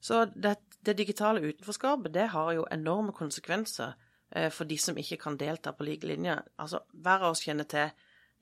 [0.00, 3.96] Så det, det, digitale utenforskapet, det har jo enorme konsekvenser
[4.30, 6.36] eh, for de som ikke kan delta på lik linje.
[6.56, 7.90] Altså, hver av oss kjenner til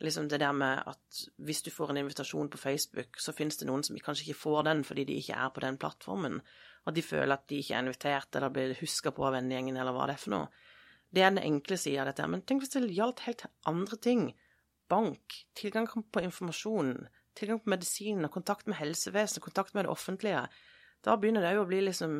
[0.04, 3.68] liksom det der med at hvis du får en invitasjon på Facebook, så finnes det
[3.68, 6.42] noen som kanskje ikke får den fordi de ikke er på den plattformen,
[6.84, 9.96] og de føler at de ikke er invitert eller blir huska på av vennegjengen eller
[9.96, 10.50] hva det er for noe.
[11.10, 12.26] Det er den enkle sida av dette.
[12.28, 14.26] Men tenk hvis det gjaldt helt andre ting.
[14.90, 16.92] Bank, tilgang på informasjon,
[17.34, 20.44] tilgang på medisin, kontakt med helsevesenet, kontakt med det offentlige.
[21.06, 22.18] Da begynner det jo å bli liksom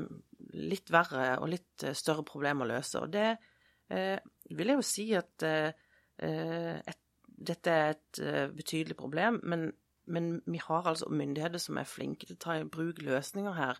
[0.56, 3.02] litt verre og litt eh, større problem å løse.
[3.02, 3.28] Og det
[3.90, 4.18] eh,
[4.54, 5.72] vil jeg jo si at eh,
[6.22, 7.02] eh et
[7.36, 9.66] dette er et uh, betydelig problem, men,
[10.08, 13.76] men, vi har altså myndigheter som er flinke til å ta i bruk løsninger her,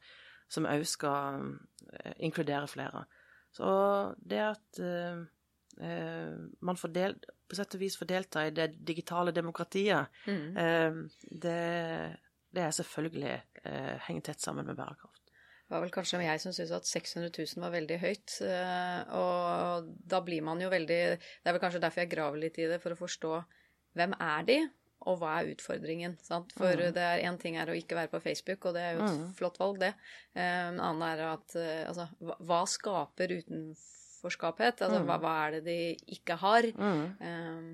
[0.53, 1.47] som òg skal
[2.21, 3.07] inkludere flere.
[3.57, 3.71] Så
[4.21, 5.25] det at uh,
[6.61, 7.17] man får del,
[7.49, 11.09] på sett og vis får delta i det digitale demokratiet, mm.
[11.41, 11.57] det,
[12.57, 13.37] det, er selvfølgelig
[14.07, 15.17] henger tett sammen med bærekraft.
[15.67, 18.35] Det var vel kanskje jeg som syntes at 600 000 var veldig høyt.
[18.47, 22.61] Eh, og da blir man jo veldig Det er vel kanskje derfor jeg graver litt
[22.63, 23.33] i det, for å forstå
[23.99, 24.57] hvem er de,
[25.11, 26.15] og hva er utfordringen?
[26.23, 26.55] Sant?
[26.55, 26.95] For mm.
[26.95, 29.19] det er én ting er å ikke være på Facebook, og det er jo et
[29.19, 29.27] mm.
[29.41, 29.91] flott valg, det.
[30.39, 34.85] Eh, en annen er at eh, altså, hva skaper utenforskaphet?
[34.87, 35.11] Altså mm.
[35.11, 36.71] hva, hva, er det de ikke har?
[36.79, 37.73] Um,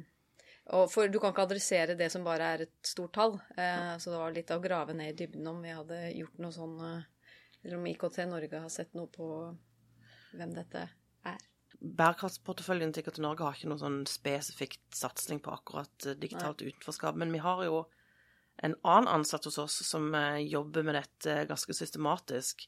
[0.71, 3.35] og for du kan ikke adressere det som bare er et stort tall.
[3.57, 6.55] Eh, så det var litt å grave ned i dybden om vi hadde gjort noe
[6.55, 6.77] sånn
[7.63, 9.29] eller om IKT Norge har sett noe på
[10.35, 10.85] hvem dette
[11.29, 11.41] er.
[11.83, 16.73] Bærekraftsporteføljen til IKT Norge har ikke noe sånn spesifikt satsing på akkurat eh, digitalt Nei.
[16.73, 17.85] utenforskap, men vi har jo
[18.63, 22.67] en annen ansatt hos oss som eh, jobber med dette ganske systematisk.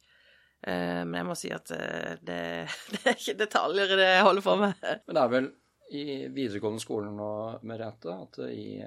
[0.62, 2.40] Eh, men jeg må si at det,
[2.94, 4.88] det er ikke detaljer i det jeg holder på med.
[5.06, 5.52] Men det er vel
[5.92, 7.30] i videregående skolen nå,
[7.68, 8.78] Merete, at i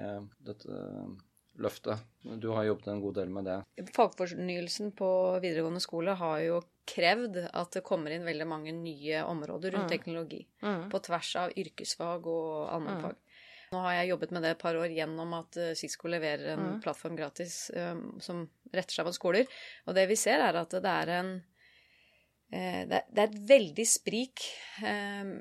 [0.44, 0.78] dette
[1.58, 1.98] løftet.
[2.22, 3.58] Du har jobbet en god del med det.
[3.94, 5.10] Fagfornyelsen på
[5.42, 9.92] videregående skole har jo krevd at det kommer inn veldig mange nye områder rundt mm.
[9.92, 10.42] teknologi.
[10.62, 10.86] Mm.
[10.92, 13.18] På tvers av yrkesfag og allmennfag.
[13.18, 13.24] Mm.
[13.74, 16.80] Nå har jeg jobbet med det et par år gjennom at Cisco leverer en mm.
[16.84, 19.60] plattform gratis um, som retter seg mot skoler.
[19.84, 24.46] Og det vi ser, er at det er en uh, det, er, et veldig sprik
[24.80, 25.34] um,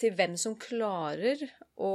[0.00, 1.42] til hvem som klarer
[1.76, 1.94] å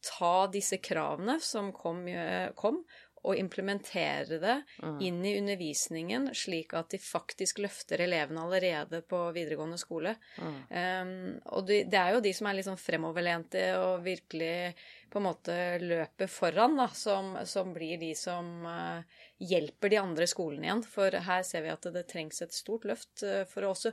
[0.00, 2.82] ta disse kravene som kom, eh, kom
[3.20, 5.00] og implementere det mm.
[5.04, 10.14] inn i undervisningen, slik at de faktisk løfter elevene allerede på videregående skole.
[10.40, 10.54] Mm.
[10.70, 11.10] Um,
[11.52, 14.72] og det, det, er jo de som er litt sånn fremoverlente og virkelig
[15.12, 19.04] på en måte løper foran, da, som, som blir de som uh,
[19.36, 20.84] hjelper de andre skolene igjen.
[20.88, 23.92] For her ser vi at det, det trengs et stort løft uh, for å også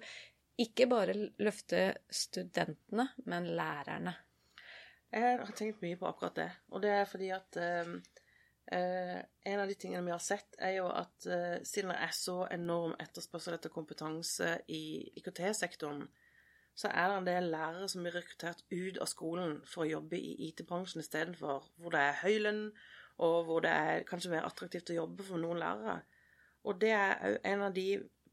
[0.57, 4.13] ikke bare løfte studentene, men lærerne.
[5.13, 6.47] Jeg har tenkt mye på akkurat det.
[6.73, 7.91] Og det er fordi at eh,
[8.75, 9.19] eh,
[9.51, 12.39] en av de tingene vi har sett, er jo at eh, siden det er så
[12.51, 14.81] enorm etterspørsel etter kompetanse i
[15.21, 16.03] IKT-sektoren,
[16.77, 20.19] så er det en del lærere som blir rekruttert ut av skolen for å jobbe
[20.19, 22.67] i IT-bransjen istedenfor, hvor det er høy lønn,
[23.25, 26.03] og hvor det er kanskje mer attraktivt å jobbe for noen lærere.
[26.69, 27.87] Og det er òg en av de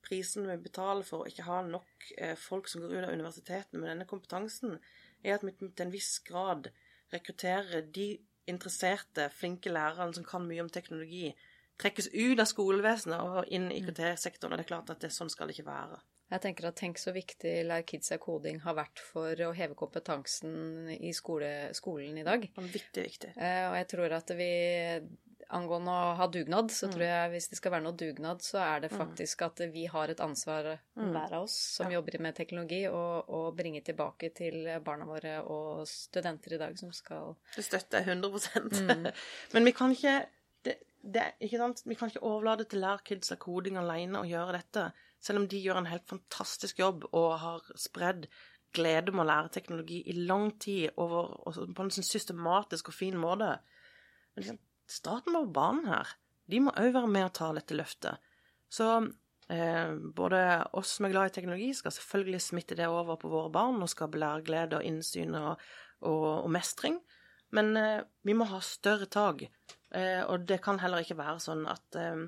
[0.05, 3.81] prisene vi betaler for å ikke ha nok eh, folk som går ut av universitetene
[3.81, 4.79] med denne kompetansen
[5.25, 6.71] er at vi til en viss grad
[7.14, 8.09] rekrutterer de
[8.51, 11.31] interesserte, flinke lærerne som kan mye om teknologi,
[11.81, 14.53] trekkes ut av skolevesenet og inn i IKT-sektoren.
[14.53, 16.01] Og det er klart at det, sånn skal det ikke være.
[16.33, 20.88] Jeg tenker at Tenk så viktig Lær Kidsa koding har vært for å heve kompetansen
[20.95, 22.47] i skole, skolen i dag.
[22.57, 23.35] Viktig, viktig.
[23.37, 24.49] Eh, og jeg tror at vi
[25.52, 27.11] angående å ha dugnad, så tror mm.
[27.11, 28.96] jeg hvis det skal være noe dugnad, så er det mm.
[29.00, 31.11] faktisk at vi har et ansvar, mm.
[31.14, 31.98] hver av oss som ja.
[31.98, 37.35] jobber med teknologi, å bringe tilbake til barna våre og studenter i dag som skal
[37.54, 38.33] Du støtter 100
[38.85, 39.11] mm.
[39.54, 40.16] Men vi kan ikke
[40.64, 41.85] det, det, ikke sant?
[41.85, 44.88] Vi kan ikke overlate til lærkidsa koding alene å gjøre dette,
[45.24, 48.28] selv om de gjør en helt fantastisk jobb og har spredd
[48.74, 53.16] glede om å lære teknologi i lang tid over, på en sånn systematisk og fin
[53.20, 53.52] måte
[54.35, 54.59] Men liksom,
[54.90, 56.14] staten må på banen her.
[56.51, 58.33] De må òg være med og ta dette løftet.
[58.73, 58.88] Så
[59.53, 60.40] eh, både
[60.77, 63.90] oss som er glad i teknologi, skal selvfølgelig smitte det over på våre barn og
[63.92, 65.62] skape læreglede og innsyn og,
[66.05, 67.01] og, og mestring.
[67.55, 69.47] Men eh, vi må ha større tak.
[69.94, 72.25] Eh, og det kan heller ikke være sånn at eh,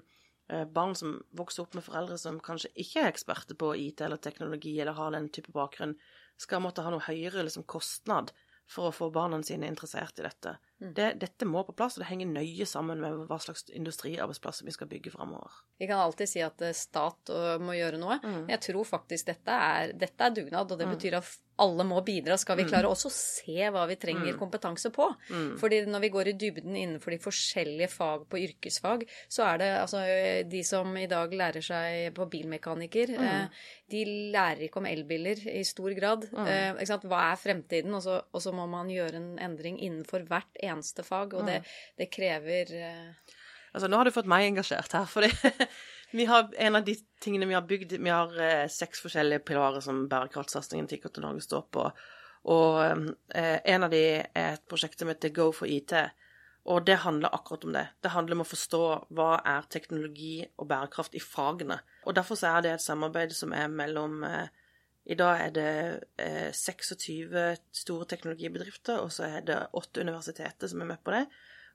[0.52, 4.22] eh, barn som vokser opp med foreldre som kanskje ikke er eksperter på IT eller
[4.22, 5.96] teknologi, eller har den type bakgrunn,
[6.38, 8.32] skal måtte ha noe høyere liksom, kostnad
[8.70, 10.56] for å få barna sine interessert i dette.
[10.80, 10.92] Mm.
[10.94, 14.74] Det, dette må på plass, og det henger nøye sammen med hva slags industriarbeidsplasser vi
[14.76, 15.50] skal bygge framover.
[15.80, 17.32] Vi kan alltid si at eh, stat
[17.64, 18.18] må gjøre noe.
[18.22, 18.44] Mm.
[18.52, 22.36] Jeg tror faktisk dette er, dette er dugnad, og det betyr at alle må bidra.
[22.36, 24.38] Skal vi klare også å se hva vi trenger Mm.
[24.38, 25.06] kompetanse på?
[25.32, 25.54] Mm.
[25.56, 29.70] Fordi når vi går i dybden innenfor de forskjellige fag på yrkesfag, så er det
[29.80, 30.02] altså
[30.50, 33.48] de som i dag lærer seg på bilmekaniker, Mm.
[33.88, 36.28] de lærer ikke om elbiler i stor grad.
[36.86, 37.04] Sant?
[37.08, 37.94] Hva er fremtiden?
[37.94, 41.60] Og så, og så må man gjøre en endring innenfor hvert eneste fag, og det,
[41.98, 43.34] det krever eh,
[43.76, 45.06] Altså, nå har du fått meg engasjert her,
[46.30, 50.06] har en av de tingene vi har bygd Vi har eh, seks forskjellige pilarer som
[50.08, 51.84] bærekraftsatsingen til IKT Norge står på.
[52.52, 52.78] Og
[53.34, 55.92] eh, en av de er et prosjekt som heter Go for IT.
[56.66, 57.84] Og det handler akkurat om det.
[58.02, 58.82] Det handler om å forstå
[59.14, 61.78] hva er teknologi og bærekraft i fagene.
[62.06, 64.48] Og derfor så er det et samarbeid som er mellom eh,
[65.06, 65.72] I dag er det
[66.18, 67.42] eh, 26
[67.72, 71.26] store teknologibedrifter, og så er det åtte universiteter som er med på det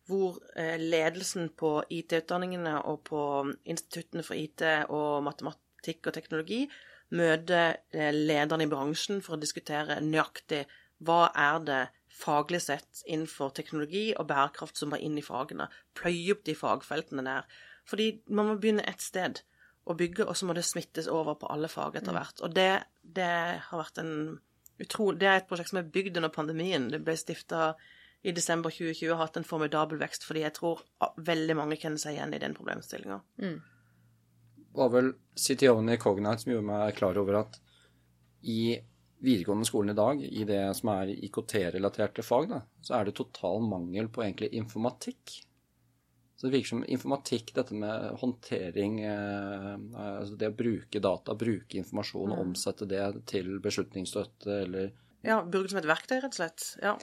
[0.10, 3.22] hvor eh, ledelsen på IT-utdanningene og på
[3.70, 6.62] instituttene for IT og matematikk og teknologi
[7.18, 10.64] møter eh, lederne i bransjen for å diskutere nøyaktig
[11.06, 11.82] hva er det
[12.22, 15.70] faglig sett innenfor teknologi og bærekraft som må inn i fagene.
[15.98, 17.48] Pløye opp de fagfeltene der.
[17.90, 19.42] Fordi man må begynne et sted
[19.90, 22.44] å bygge, og så må det smittes over på alle fag etter hvert.
[22.46, 23.32] Og det, det
[23.66, 24.14] har vært en
[24.82, 26.88] utrolig Det er et prosjekt som er bygd under pandemien.
[26.90, 27.76] Det ble stifta
[28.26, 30.82] i desember 2020 har hatt en formidabel vekst, fordi jeg tror
[31.18, 33.20] veldig mange kjenner seg igjen i den problemstillinga.
[34.78, 37.58] var vel CTO-en i Cognite som gjorde meg klar over at
[38.48, 38.78] i
[39.22, 43.62] videregående skolen i dag, i det som er IKT-relaterte fag, da, så er det total
[43.66, 45.36] mangel på egentlig informatikk.
[46.42, 51.78] Så det virker som informatikk, dette med håndtering, eh, altså det å bruke data, bruke
[51.78, 54.88] informasjon og omsette det til beslutningsstøtte eller
[55.22, 56.66] Ja, bruke det som et verktøy, rett og slett.
[56.82, 56.96] Ja.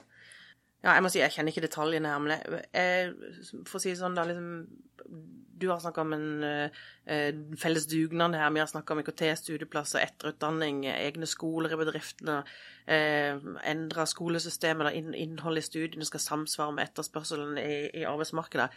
[0.83, 3.15] ja, jeg må si jeg kjenner ikke detaljene her, men jeg,
[3.61, 4.51] for å si det sånn, da liksom
[5.59, 7.31] Du har snakka om en eh,
[7.63, 8.51] felles dugnad her.
[8.51, 12.41] Vi har snakka om IKT, studieplasser, etterutdanning, egne skoler i bedriftene.
[12.91, 13.39] Eh,
[13.71, 18.71] Endra skolesystemet, da, inn, innholdet i studiene skal samsvare med etterspørselen i, i arbeidsmarkedet.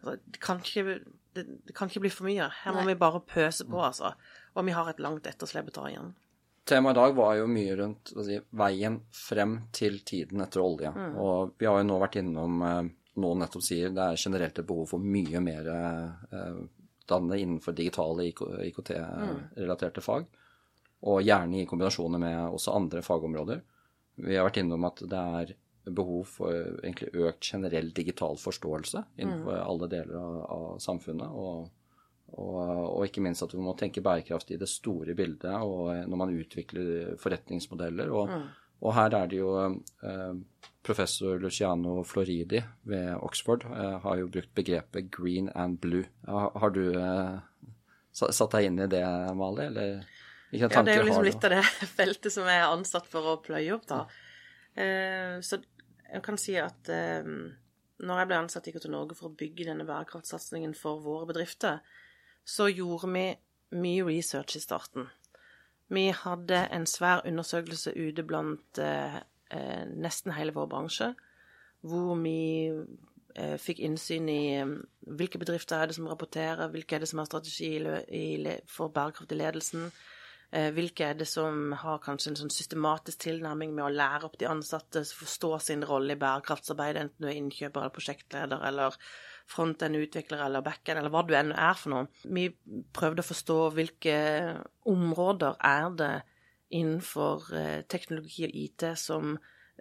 [0.00, 0.98] Altså, det, kan ikke,
[1.36, 2.48] det, det kan ikke bli for mye.
[2.62, 2.92] Her må Nei.
[2.92, 4.14] vi bare pøse på, altså.
[4.54, 6.14] Og vi har et langt etterslep å ta igjen.
[6.68, 10.90] Temaet i dag var jo mye rundt si, veien frem til tiden etter olje.
[11.16, 14.68] Og vi har jo nå vært innom eh, nå nettopp sier det er generelt et
[14.68, 16.58] behov for mye mer eh,
[17.08, 18.28] danne innenfor digitale
[18.68, 20.28] IKT-relaterte fag.
[21.08, 23.62] Og gjerne i kombinasjoner med også andre fagområder.
[24.18, 25.54] Vi har vært innom at det er
[25.94, 31.28] behov for egentlig økt generell digital forståelse innenfor alle deler av, av samfunnet.
[31.28, 31.68] og
[32.36, 36.20] og, og ikke minst at vi må tenke bærekraft i det store bildet og når
[36.20, 38.10] man utvikler forretningsmodeller.
[38.12, 38.34] Og,
[38.84, 40.34] og her er det jo eh,
[40.84, 46.04] professor Luciano Floridi ved Oxford eh, har jo brukt begrepet green and blue.
[46.28, 47.38] Har, har du eh,
[48.12, 49.04] satt deg inn i det,
[49.38, 49.98] Mali, eller
[50.50, 51.64] hvilke Ja, det er jo liksom litt av det
[51.98, 54.04] feltet som jeg er ansatt for å pløye opp, da.
[54.78, 55.60] Eh, så
[56.12, 57.26] jeg kan si at eh,
[57.98, 61.80] når jeg ble ansatt i IKT Norge for å bygge denne bærekraftsatsingen for våre bedrifter,
[62.48, 63.24] så gjorde vi
[63.78, 65.08] mye research i starten.
[65.92, 69.18] Vi hadde en svær undersøkelse ute blant eh,
[69.50, 71.12] eh, nesten hele vår bransje,
[71.80, 74.74] hvor vi eh, fikk innsyn i eh,
[75.18, 77.72] hvilke bedrifter er det som rapporterer, hvilke er det som har strategi
[78.68, 79.88] for bærekraft i ledelsen,
[80.48, 84.46] hvilke er det som har kanskje en sånn systematisk tilnærming med å lære opp de
[84.48, 88.96] ansatte, forstå sin rolle i bærekraftsarbeidet, enten du er innkjøper eller prosjektleder eller
[89.48, 92.08] front-end-utvikler eller back-end, eller hva du enn er for noe.
[92.24, 92.48] Vi
[92.96, 94.16] prøvde å forstå hvilke
[94.88, 96.12] områder er det
[96.78, 99.36] innenfor eh, teknologi og IT som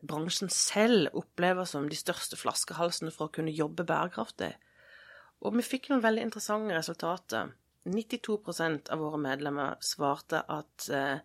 [0.07, 4.53] bransjen selv opplever som de største flaskehalsene for å kunne jobbe bærekraftig.
[5.45, 7.51] Og vi fikk noen veldig interessante resultater.
[7.88, 11.20] 92% av våre medlemmer svarte at eh,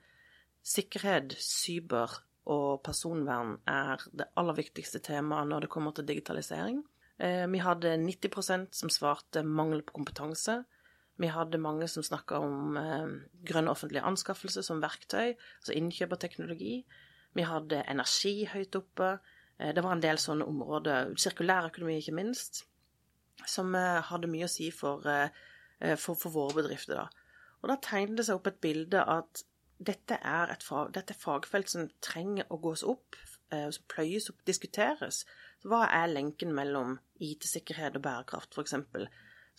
[0.63, 6.81] sikkerhet, cyber og personvern er det aller viktigste temaet når det kommer til digitalisering.
[7.23, 10.63] Eh, vi hadde 90% som svarte mangel på kompetanse.
[11.21, 13.13] Vi hadde mange som snakka om eh,
[13.47, 16.75] grønn offentlig anskaffelse som verktøy, altså innkjøp av teknologi.
[17.37, 19.15] Vi hadde energi høyt oppe.
[19.59, 21.15] Eh, det var en del sånne områder.
[21.21, 22.67] Sirkulær økonomi, ikke minst.
[23.49, 25.03] som hadde mye å si for,
[25.99, 27.01] for, for våre bedrifter.
[27.01, 27.23] da.
[27.63, 29.45] Og da tegner det seg opp et bilde at
[29.83, 33.17] dette er et fag, dette er fagfelt som trenger å gås opp,
[33.55, 35.23] eh, som pløyes opp, diskuteres.
[35.63, 38.77] Så hva er lenken mellom IT-sikkerhet og bærekraft, f.eks.?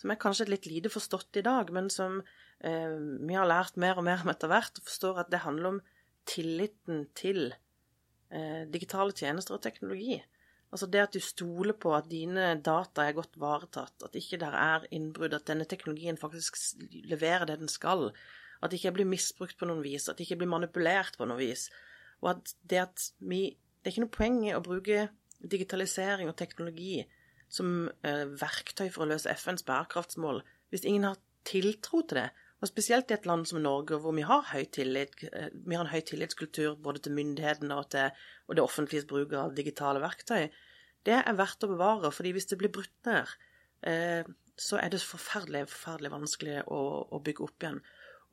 [0.00, 2.20] Som er kanskje litt lite forstått i dag, men som
[2.60, 5.74] eh, vi har lært mer og mer om etter hvert, og forstår at det handler
[5.74, 5.82] om
[6.28, 10.18] tilliten til eh, digitale tjenester og teknologi.
[10.74, 14.56] Altså det at du stoler på at dine data er godt varetatt, at ikke der
[14.58, 16.58] er innbrudd, at denne teknologien faktisk
[17.06, 18.08] leverer det den skal.
[18.58, 21.38] At det ikke blir misbrukt på noen vis, at det ikke blir manipulert på noe
[21.38, 21.68] vis.
[22.24, 25.00] Og at det at vi Det er ikke noe poeng i å bruke
[25.44, 27.02] digitalisering og teknologi
[27.52, 30.40] som eh, verktøy for å løse FNs bærekraftsmål
[30.72, 32.30] hvis ingen har tiltro til det.
[32.64, 35.84] Og spesielt i et land som Norge, hvor vi har høy tillit, eh, vi har
[35.84, 38.08] en høy tillitskultur både til myndighetene og til
[38.48, 40.48] og det offentliges bruk av digitale verktøy
[41.04, 43.30] det er verdt å bevare, fordi hvis det blir brutt ned,
[43.88, 44.26] eh,
[44.56, 47.80] så er det forferdelig, forferdelig vanskelig å, bygge opp igjen.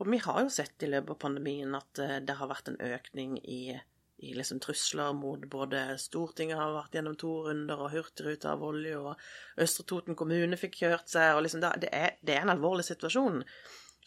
[0.01, 2.79] Og vi har jo sett i løpet av pandemien at eh, det har vært en
[2.81, 3.75] økning i,
[4.21, 8.95] i liksom trusler mot både Stortinget har vært gjennom to runder, og Hurtigruta av olje,
[8.97, 12.87] og Østre Toten kommune fikk kjørt seg, og liksom det, er, det er en alvorlig
[12.87, 13.43] situasjon.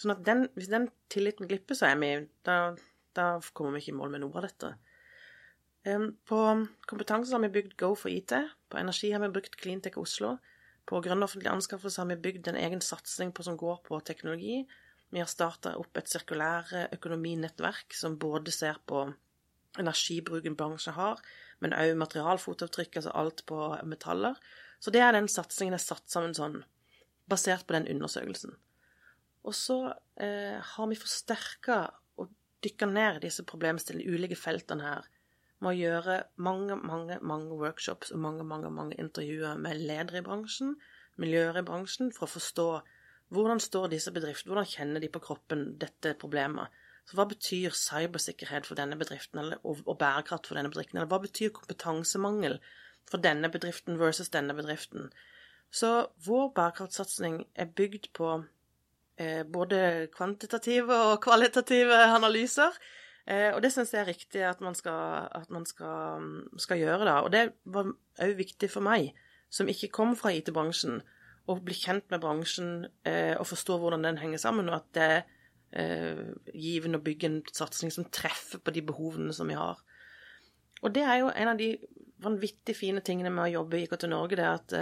[0.01, 2.15] Sånn at den, hvis den tilliten glipper, så er vi
[2.47, 2.59] da,
[3.15, 4.75] da kommer vi ikke i mål med noe av dette.
[6.25, 6.39] På
[6.89, 8.33] kompetanse har vi bygd Go for IT.
[8.73, 10.39] På energi har vi brukt Cleantech Oslo.
[10.89, 14.63] På grønne offentlige anskaffelser har vi bygd en egen satsing på som går på teknologi.
[15.13, 19.07] Vi har starta opp et sirkulære økonominettverk som både ser på
[19.79, 21.21] energibruken bransjen har,
[21.61, 23.59] men òg materialfotavtrykk, altså alt på
[23.89, 24.37] metaller.
[24.81, 26.63] Så det er den satsingen er satt sammen sånn,
[27.31, 28.57] basert på den undersøkelsen.
[29.45, 29.79] Og så
[30.21, 31.79] eh, har vi forsterka
[32.21, 32.31] og
[32.65, 35.09] dykka ned disse problemstillingene, ulike feltene her,
[35.65, 40.27] med å gjøre mange, mange, mange workshops og mange, mange, mange intervjuer med ledere i
[40.27, 40.77] bransjen,
[41.21, 42.69] miljøer i bransjen, for å forstå
[43.35, 46.83] hvordan står disse bedriftene, hvordan kjenner de på kroppen dette problemet.
[47.05, 50.99] Så hva betyr cybersikkerhet for denne bedriften, eller, og, og, bærekraft for denne bedriften?
[50.99, 52.59] Eller hva betyr kompetansemangel
[53.11, 55.11] for denne bedriften versus denne bedriften?
[55.75, 55.91] Så
[56.25, 58.31] vår bærekraftsatsing er bygd på
[59.21, 62.77] eh, både kvantitative og kvalitative analyser.
[63.25, 66.25] Eh, og det syns jeg er riktig at man, skal, at man skal,
[66.61, 67.21] skal, gjøre, da.
[67.25, 67.89] Og det var
[68.21, 69.15] òg viktig for meg,
[69.53, 71.01] som ikke kom fra IT-bransjen,
[71.49, 75.09] å bli kjent med bransjen eh, og forstå hvordan den henger sammen, og at det
[75.09, 75.19] er
[75.77, 76.23] eh,
[76.57, 79.83] givende å bygge en satsing som treffer på de behovene som vi har.
[80.81, 81.75] Og det er jo en av de
[82.25, 84.75] vanvittig fine tingene med å jobbe i IKT Norge, det er at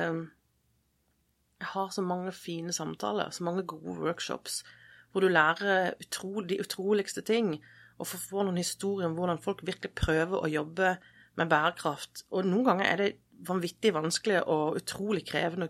[1.62, 4.62] jeg har så mange fine samtaler, så mange gode workshops,
[5.10, 7.56] hvor du lærer utro, de utroligste ting
[7.98, 10.96] og få noen historier om hvordan folk virkelig prøver å jobbe
[11.40, 12.24] med bærekraft.
[12.32, 13.10] Og noen ganger er det
[13.46, 15.68] vanvittig vanskelig og utrolig krevende,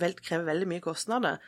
[0.00, 1.40] vel, krever veldig mye kostnader.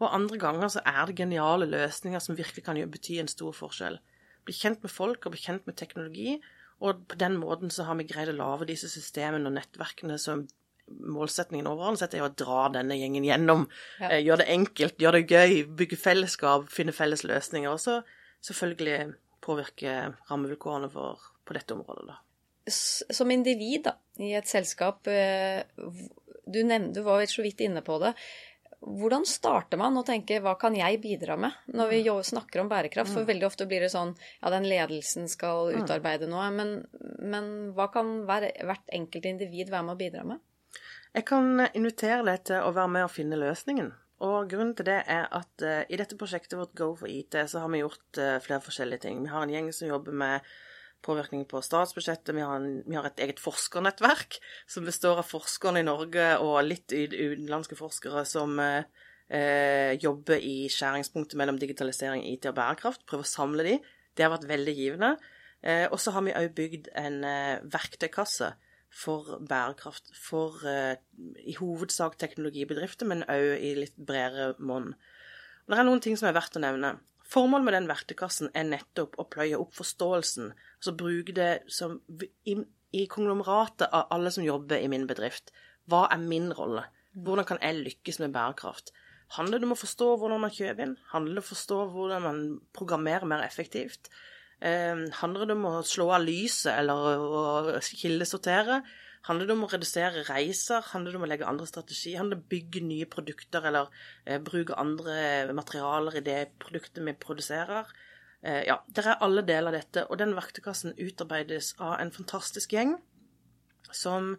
[0.00, 3.98] Og andre ganger så er det geniale løsninger som virkelig kan bety en stor forskjell.
[4.46, 6.38] Bli kjent med folk og bli kjent med teknologi,
[6.80, 10.46] og på den måten så har vi greid å lage disse systemene og nettverkene som
[10.90, 13.66] målsetningen overordnet sett er å dra denne gjengen gjennom.
[14.00, 14.08] Ja.
[14.08, 17.70] Eh, gjøre det enkelt, gjøre det gøy, bygge fellesskap, finne felles løsninger.
[17.70, 18.00] Og så
[18.48, 19.12] selvfølgelig
[19.44, 19.96] påvirke
[20.30, 22.06] rammevilkårene for, på dette området.
[22.10, 22.20] da.
[22.70, 25.62] Som individ da, i et selskap, eh,
[26.46, 28.14] du, nevnte, du var så vidt inne på det.
[28.80, 32.22] Hvordan starter man å tenke hva kan jeg bidra med når vi mm.
[32.30, 33.12] snakker om bærekraft?
[33.12, 33.28] For mm.
[33.28, 35.82] veldig ofte blir det sånn ja, den ledelsen skal mm.
[35.82, 36.46] utarbeide noe.
[36.54, 36.78] Men,
[37.20, 40.40] men hva kan hver, hvert enkelt individ være med å bidra med?
[41.12, 43.90] Jeg kan invitere deg til å være med og finne løsningen.
[44.20, 47.62] Og grunnen til det er at uh, i dette prosjektet vårt Go for IT så
[47.62, 49.22] har vi gjort uh, flere forskjellige ting.
[49.24, 50.50] Vi har en gjeng som jobber med
[51.00, 52.34] påvirkning på statsbudsjettet.
[52.36, 54.36] Vi har, en, vi har, et eget forskernettverk
[54.68, 58.84] som består av forskerne i Norge og litt utenlandske forskere som uh,
[59.96, 63.06] jobber i skjæringspunktet mellom digitalisering, IT og bærekraft.
[63.08, 63.78] Prøver å samle de.
[64.12, 65.14] Det har vært veldig givende.
[65.92, 67.20] og så har vi òg bygd en
[67.70, 68.48] verktøykasse
[68.90, 70.10] for bærekraft.
[70.18, 70.96] For uh,
[71.46, 74.92] i hovedsak teknologibedrifter, men òg i litt bredere monn.
[75.70, 76.96] Det er noen ting som er verdt å nevne.
[77.30, 80.50] Formålet med den verktøykassen er nettopp å pløye opp forståelsen.
[80.80, 82.00] Altså bruke det som
[82.42, 82.56] i,
[82.90, 85.52] i konglomeratet av alle som jobber i min bedrift.
[85.86, 86.88] Hva er min rolle?
[87.14, 88.90] Hvordan kan jeg lykkes med bærekraft?
[89.36, 90.96] Handler det om å forstå hvordan man kjøper inn?
[91.12, 92.40] Handler det om å forstå hvordan man
[92.74, 94.10] programmerer mer effektivt?
[94.60, 98.82] Eh, handler det om å slå av lyset eller å kildesortere?
[99.28, 100.84] Handler det om å redusere reiser?
[100.92, 102.18] Handler det om å legge andre strategier?
[102.20, 103.90] Handler det om å bygge nye produkter eller
[104.24, 107.88] eh, bruke andre materialer i det produktet vi produserer?
[108.40, 110.06] Eh, ja, det er alle deler av dette.
[110.08, 112.96] Og den verktøykassen utarbeides av en fantastisk gjeng
[113.92, 114.36] som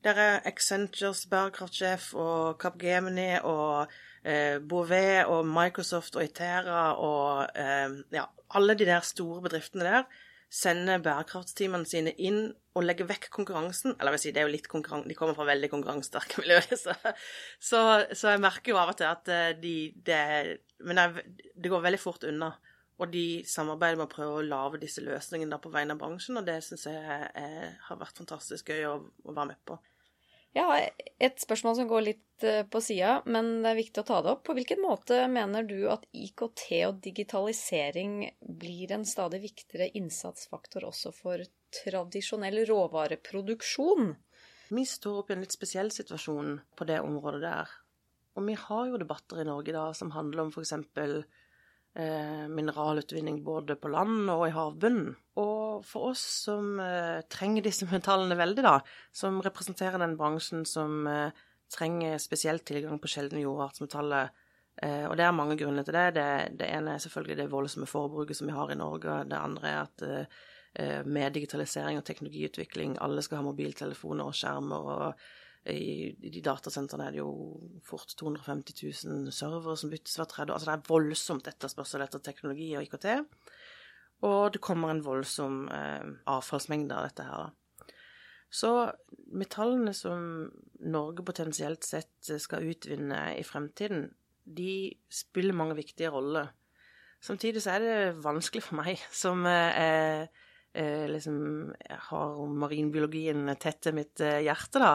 [0.00, 3.90] Der er Accentures bærekraftsjef og Capgemini og
[4.68, 10.04] Bouvet og Microsoft og Itera og eh, ja, alle de der store bedriftene der
[10.50, 12.40] sender bærekraftsteamene sine inn
[12.74, 13.94] og legger vekk konkurransen.
[13.94, 16.66] Eller jeg vil si, det er jo litt konkurran de kommer fra veldig konkurransesterke miljøer,
[16.74, 16.96] så,
[17.62, 20.24] så, så, jeg merker jo av og til at eh, de det,
[20.84, 21.00] Men
[21.54, 22.52] det går veldig fort unna.
[23.00, 26.44] Og de samarbeider med å prøve å lage disse løsningene på vegne av bransjen, og
[26.44, 29.78] det syns jeg er, har vært fantastisk gøy å, å være med på.
[30.56, 30.86] Jeg har
[31.22, 34.32] et spørsmål som går litt eh, på sida, men det er viktig å ta det
[34.32, 34.42] opp.
[34.48, 41.14] På hvilken måte mener du at IKT og digitalisering blir en stadig viktigere innsatsfaktor også
[41.14, 41.44] for
[41.82, 44.10] tradisjonell råvareproduksjon?
[44.74, 47.70] Vi står oppe i en litt spesiell situasjon på det området der.
[48.38, 50.74] Og vi har jo debatter i Norge da som handler om f.eks
[51.94, 55.14] mineralutvinning både på land og i havbunnen.
[55.40, 58.76] Og for oss som eh, trenger disse metallene veldig, da,
[59.12, 64.30] som representerer den bransjen som eh, trenger spesielt tilgang på sjeldne jordartsmetaller,
[64.82, 66.06] eh, og det er mange grunner til det.
[66.18, 66.30] det.
[66.60, 66.70] det.
[66.70, 69.20] ene er selvfølgelig det voldsomme forbruket som vi har i Norge.
[69.30, 70.40] Det andre er at eh,
[70.74, 74.90] eh, med digitalisering og teknologiutvikling, alle skal ha mobiltelefoner og skjermer.
[74.96, 75.28] og
[75.68, 77.32] i, i de datasentrene er det jo
[77.84, 80.54] fort 250 000 servere som byttes hvert tredje.
[80.54, 83.08] Altså det er voldsomt etterspørsel etter teknologi og IKT.
[84.28, 87.50] Og det kommer en voldsom eh, avfallsmengde av dette her.
[88.50, 88.70] Så
[89.30, 90.48] metallene som
[90.80, 94.08] Norge potensielt sett skal utvinne i fremtiden,
[94.44, 96.50] de spiller mange viktige roller.
[97.22, 100.24] Samtidig så er det vanskelig for meg, som eh,
[100.72, 101.70] eh, liksom
[102.08, 104.94] har marinbiologien tett til mitt eh, hjerte, da,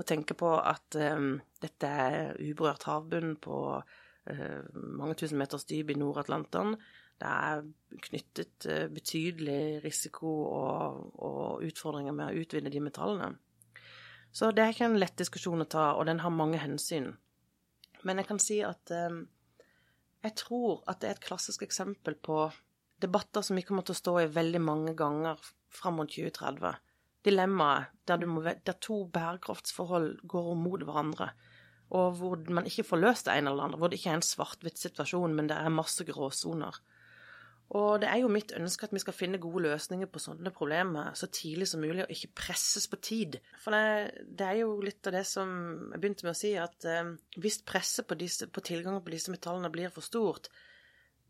[0.00, 5.92] og tenke på at um, dette er uberørt havbunn på uh, mange tusen meters dyp
[5.92, 6.78] i Nord-Atlanteren.
[7.20, 7.66] Det er
[8.08, 13.34] knyttet uh, betydelig risiko og, og, utfordringer med å utvinne de metallene.
[14.32, 17.12] Så det er ikke en lett diskusjon å ta, og den har mange hensyn.
[18.06, 19.24] Men jeg kan si at um,
[20.24, 22.46] jeg tror at det er et klassisk eksempel på
[23.00, 25.40] debatter som vi kommer til å stå i veldig mange ganger
[25.72, 26.78] fram mot 2030
[27.26, 31.30] dilemmaet der, må, der, to bærekraftsforhold går mot hverandre,
[31.90, 34.20] og hvor man ikke får løst det ene eller det andre, hvor det ikke er
[34.20, 36.80] en svart-hvitt-situasjon, men det er masse gråsoner.
[37.70, 41.12] Og det er jo mitt ønske at vi skal finne gode løsninger på sånne problemer
[41.18, 43.38] så tidlig som mulig, og ikke presses på tid.
[43.62, 45.52] For det, det er jo litt av det som
[45.92, 49.30] jeg begynte med å si, at eh, hvis presset på, disse, på tilgangen på disse
[49.30, 50.50] metallene blir for stort,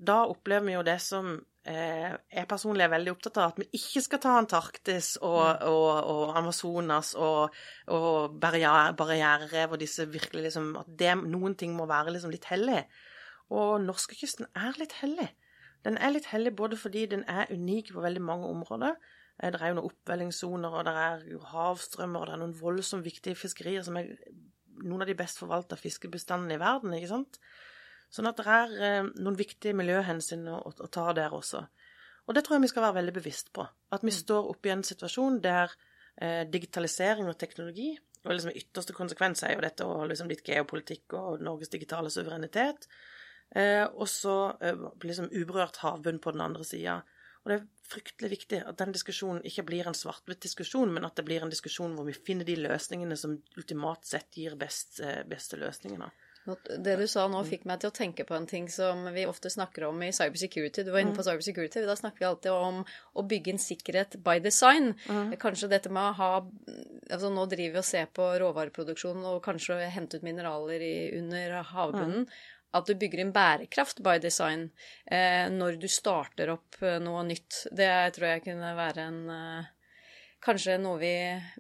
[0.00, 4.00] da opplever vi jo det som jeg personlig er veldig opptatt av, at vi ikke
[4.00, 5.66] skal ta Antarktis og, mm.
[5.68, 7.56] og, og Amazonas og,
[7.92, 12.80] og barriererev og disse virkelig liksom At det, noen ting må være liksom litt hellig.
[13.52, 15.28] Og norskekysten er litt hellig.
[15.84, 18.96] Den er litt hellig både fordi den er unik på veldig mange områder.
[19.40, 23.06] Eh, det er jo noen oppvellingssoner, og det er havstrømmer, og det er noen voldsomt
[23.06, 24.12] viktige fiskerier som er
[24.80, 27.40] noen av de best forvalta fiskebestandene i verden, ikke sant.
[28.10, 31.62] Sånn at det er eh, noen viktige miljøhensyn å, å, ta der også.
[32.26, 33.64] Og det tror jeg vi skal være veldig bevisst på.
[33.64, 34.18] At vi mm.
[34.18, 35.72] står oppe i en situasjon der
[36.18, 37.92] eh, digitalisering og teknologi
[38.24, 42.86] og liksom ytterste konsekvens er jo dette og liksom litt geopolitikk og Norges digitale suverenitet.
[43.56, 47.00] Eh, og så eh, liksom uberørt havbunn på den andre sida.
[47.40, 51.16] Og det er fryktelig viktig at den diskusjonen ikke blir en svart-hvitt diskusjon, men at
[51.16, 55.22] det blir en diskusjon hvor vi finner de løsningene som ultimat sett gir best, eh,
[55.28, 56.10] beste løsningene.
[56.46, 59.50] Det du sa nå, fikk meg til å tenke på en ting som vi ofte
[59.52, 60.84] snakker om i cybersecurity.
[60.86, 61.26] Du var inne på mm.
[61.28, 61.82] cybersecurity.
[61.84, 64.94] Da snakker vi alltid om å bygge en sikkerhet by design.
[65.10, 65.34] Mm.
[65.42, 66.30] Kanskje dette med å ha
[67.10, 71.60] altså Nå driver vi og ser på råvareproduksjon og kanskje hente ut mineraler i, under
[71.74, 72.24] havbunnen.
[72.24, 72.56] Mm.
[72.78, 74.68] At du bygger inn bærekraft by design
[75.10, 77.64] eh, når du starter opp eh, noe nytt.
[77.74, 79.70] Det tror jeg kunne være en eh,
[80.44, 81.12] kanskje noe vi,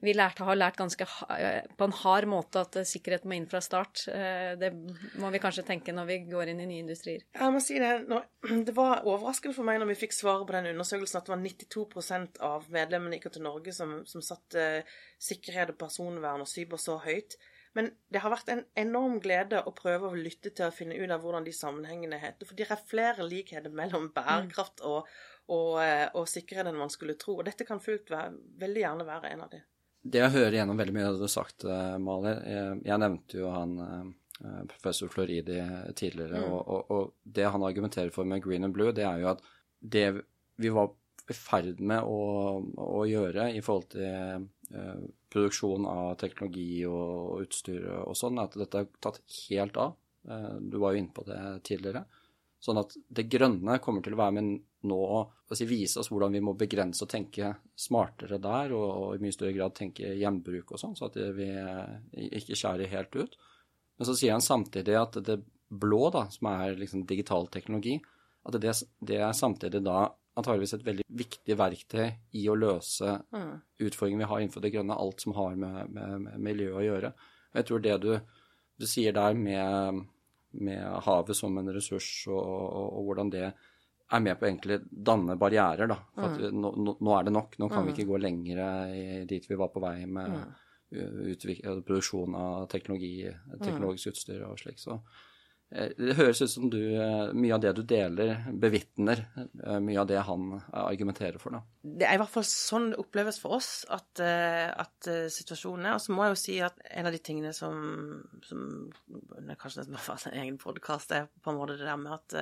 [0.04, 4.06] vi lærte, har lært ganske på en hard måte, at sikkerhet må inn fra start.
[4.08, 4.72] Eh, det
[5.20, 7.26] må vi kanskje tenke når vi går inn i nye industrier.
[7.36, 7.92] Jeg må si Det
[8.68, 11.44] det var overraskende for meg når vi fikk svaret på den undersøkelsen at det var
[11.44, 14.84] 92% av medlemmene i IKT Norge som, som satte
[15.20, 17.36] sikkerhet og personvern og cyber så høyt.
[17.76, 21.12] Men det har vært en enorm glede å prøve å lytte til å finne ut
[21.14, 22.48] av hvordan de sammenhengene heter.
[22.48, 25.06] For det er flere likheter mellom bærekraft og,
[25.50, 27.38] og, eh, og sikrere enn man skulle tro.
[27.40, 28.32] Og dette kan fullt være,
[28.62, 29.62] veldig gjerne være en av de.
[30.00, 33.02] Det jeg hører gjennom veldig mye av det du har sagt, eh, Maler Jeg, jeg
[33.02, 35.58] nevnte jo han eh, professor Floridi
[35.98, 36.52] tidligere, mm.
[36.54, 39.44] og, og, og, det han argumenterer for med green and blue, det er jo at
[39.80, 40.06] det
[40.60, 40.92] vi var
[41.30, 42.20] i ferd med å,
[42.80, 48.82] å gjøre i forhold til eh, produksjon av teknologi og, utstyr og sånn, at dette
[48.82, 49.94] har tatt helt av.
[50.28, 52.04] Eh, du var jo inne på det tidligere.
[52.60, 54.48] Sånn at det grønne kommer til å være med
[54.90, 59.14] nå og si, vise oss hvordan vi må begrense og tenke smartere der, og, og
[59.16, 61.48] i mye større grad tenke gjenbruk og sånn, så at vi
[62.40, 63.38] ikke skjærer helt ut.
[63.96, 65.40] Men så sier han samtidig at det
[65.70, 67.98] blå, da, som er liksom digital teknologi,
[68.48, 68.72] at det,
[69.04, 70.08] det er samtidig da
[70.38, 72.06] antageligvis et veldig viktig verktøy
[72.38, 73.52] i å løse mm.
[73.86, 77.12] utfordringene vi har innenfor det grønne, alt som har med, med, med miljø å gjøre.
[77.50, 78.10] Og jeg tror det du,
[78.80, 80.04] du sier der med
[80.52, 85.36] med havet som en ressurs, og, og, og, hvordan det er med på egentlig danne
[85.38, 85.90] barrierer.
[85.90, 85.98] da.
[86.16, 86.60] For mm.
[86.60, 87.58] nå, nå, er det nok.
[87.62, 87.88] Nå kan mm.
[87.88, 88.62] vi ikke gå lenger
[89.30, 91.84] dit vi var på vei med mm.
[91.86, 93.14] produksjon av teknologi,
[93.60, 94.82] teknologisk utstyr og slik.
[94.82, 94.98] Så
[95.70, 100.08] det høres ut som du, eh, mye av det du deler, bevitner eh, mye av
[100.10, 101.54] det han argumenterer for.
[101.54, 101.60] da.
[102.00, 105.94] Det er i hvert fall sånn det oppleves for oss at, at situasjonen er.
[105.98, 107.78] Og så må jeg jo si at en av de tingene som,
[108.46, 108.66] som
[109.60, 112.34] Kanskje nesten var en egen podkast, er på en måte det der med at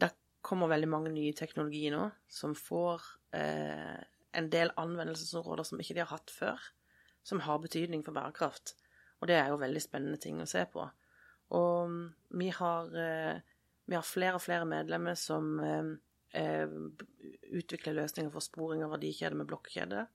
[0.00, 0.10] det
[0.44, 3.04] kommer veldig mange nye teknologier nå som får
[3.36, 4.00] eh,
[4.36, 6.60] en del anvendelsesområder som ikke de har hatt før,
[7.24, 8.74] som har betydning for bærekraft.
[9.22, 10.84] Og det er jo veldig spennende ting å se på.
[11.54, 11.94] Og
[12.34, 13.38] vi har, eh,
[13.86, 16.68] vi har flere og flere medlemmer som eh,
[17.54, 20.06] utvikler løsninger for sporing av verdikjede med blokkjede.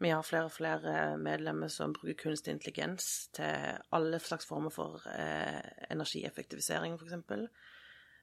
[0.00, 5.02] Vi har flere og flere medlemmer som bruker kunstig intelligens til alle slags former for
[5.12, 5.60] eh,
[5.92, 7.18] energieffektivisering, f.eks.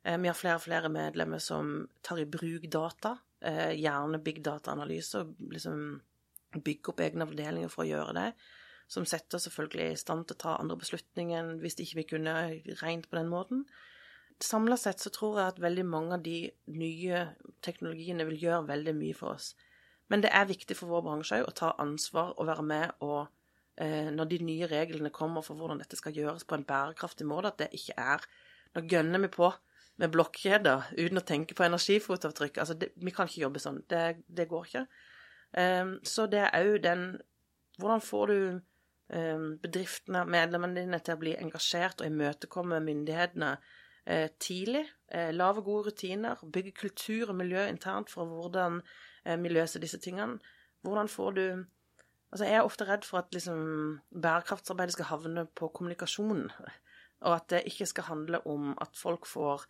[0.01, 4.41] Eh, vi har flere og flere medlemmer som tar i bruk data, eh, gjerne big
[4.45, 6.01] data-analyse, og liksom
[6.57, 8.27] bygger opp egne avdelinger for å gjøre det.
[8.87, 12.35] Som setter oss selvfølgelig i stand til å ta andre beslutninger hvis ikke vi kunne
[12.81, 13.65] regnet på den måten.
[14.43, 16.37] Samla sett så tror jeg at veldig mange av de
[16.77, 17.23] nye
[17.65, 19.55] teknologiene vil gjøre veldig mye for oss.
[20.07, 23.27] Men det er viktig for vår bransje å ta ansvar og være med og
[23.81, 27.51] eh, når de nye reglene kommer for hvordan dette skal gjøres på en bærekraftig måte,
[27.51, 28.29] at det ikke er
[28.75, 29.47] Nå gønner vi på
[29.97, 32.59] med blokkjeder uten å tenke på energifotavtrykk.
[32.61, 33.79] Altså, det, vi kan ikke jobbe sånn.
[33.89, 34.83] Det, det går ikke.
[35.55, 37.05] Um, så det er òg den
[37.79, 38.37] Hvordan får du
[39.07, 44.83] bedriftene, medlemmene dine, til å bli engasjert og imøtekomme myndighetene uh, tidlig?
[45.07, 48.81] Lave lage gode rutiner, bygge kultur og miljø internt for hvordan
[49.39, 50.41] vi løser disse tingene.
[50.83, 51.47] Hvordan får du
[52.27, 56.49] Altså, jeg er ofte redd for at liksom, bærekraftsarbeidet skal havne på kommunikasjon,
[57.21, 59.63] og at det ikke skal handle om at folk får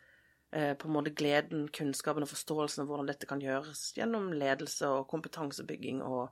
[0.52, 4.88] Eh, på en måte gleden, kunnskapen og forståelsen av hvordan dette kan gjøres gjennom ledelse
[4.88, 6.32] og kompetansebygging og,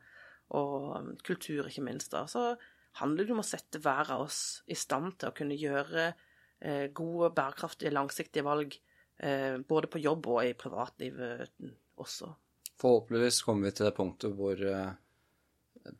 [0.55, 2.13] og kultur, ikke minst.
[2.13, 2.23] da.
[2.31, 2.55] Så
[3.01, 4.41] handler det om å sette hver av oss
[4.71, 8.77] i stand til å kunne gjøre eh, gode, bærekraftige, langsiktige valg,
[9.19, 11.51] eh, både på jobb og i privatlivet
[12.01, 12.31] også.
[12.81, 14.95] Forhåpentligvis kommer vi til det punktet hvor eh,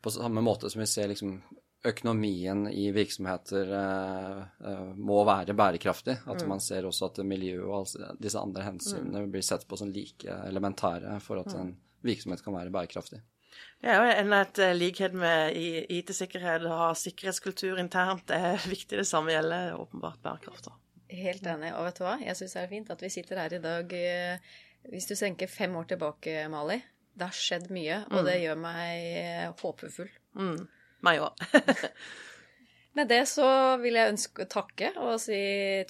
[0.02, 1.38] på samme måte som vi ser liksom
[1.86, 6.18] økonomien i virksomheter eh, eh, må være bærekraftig.
[6.26, 6.48] At mm.
[6.50, 9.32] man ser også at miljø og altså disse andre hensynene mm.
[9.32, 11.60] blir sett på som like elementære for at mm.
[11.62, 11.74] en
[12.06, 13.22] virksomhet kan være bærekraftig.
[13.82, 15.56] Det er jo en et eh, likhet med
[15.92, 16.66] IT-sikkerhet.
[16.66, 18.98] Å ha sikkerhetskultur internt er viktig.
[18.98, 20.70] Det samme gjelder åpenbart bærekraft.
[21.12, 21.72] Helt enig.
[21.76, 23.96] Og vet du hva, jeg syns det er fint at vi sitter her i dag.
[24.90, 26.80] Hvis du senker fem år tilbake, Mali,
[27.16, 28.24] det har skjedd mye, og mm.
[28.26, 30.10] det gjør meg håpefull.
[30.36, 30.58] Mm.
[31.06, 31.46] Meg òg.
[32.96, 33.44] Med det så
[33.82, 35.36] vil jeg ønske å takke og si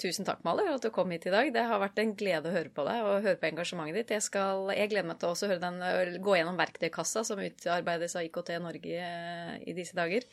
[0.01, 1.53] tusen takk, Maler, at du kom hit i dag.
[1.55, 4.11] Det har vært en glede å høre på deg og høre på engasjementet ditt.
[4.17, 5.79] Jeg, skal, jeg gleder meg til å den,
[6.19, 9.11] gå gjennom verktøykassa som utarbeides av IKT Norge
[9.63, 10.27] i disse dager.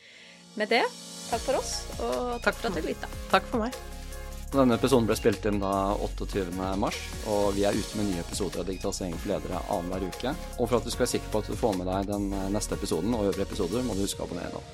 [0.59, 0.83] Med det,
[1.31, 3.11] takk for oss, og takk, takk for at du lytta.
[3.31, 3.79] Takk for meg.
[4.55, 6.49] Denne episoden ble spilt inn da 28.
[6.79, 6.99] mars,
[7.31, 10.35] og vi er ute med nye episoder av Digitalisering for ledere annenhver uke.
[10.59, 12.79] Og for at du skal være sikker på at du får med deg den neste
[12.79, 14.71] episoden og øvrige episoder, må du huske å abonnere nå.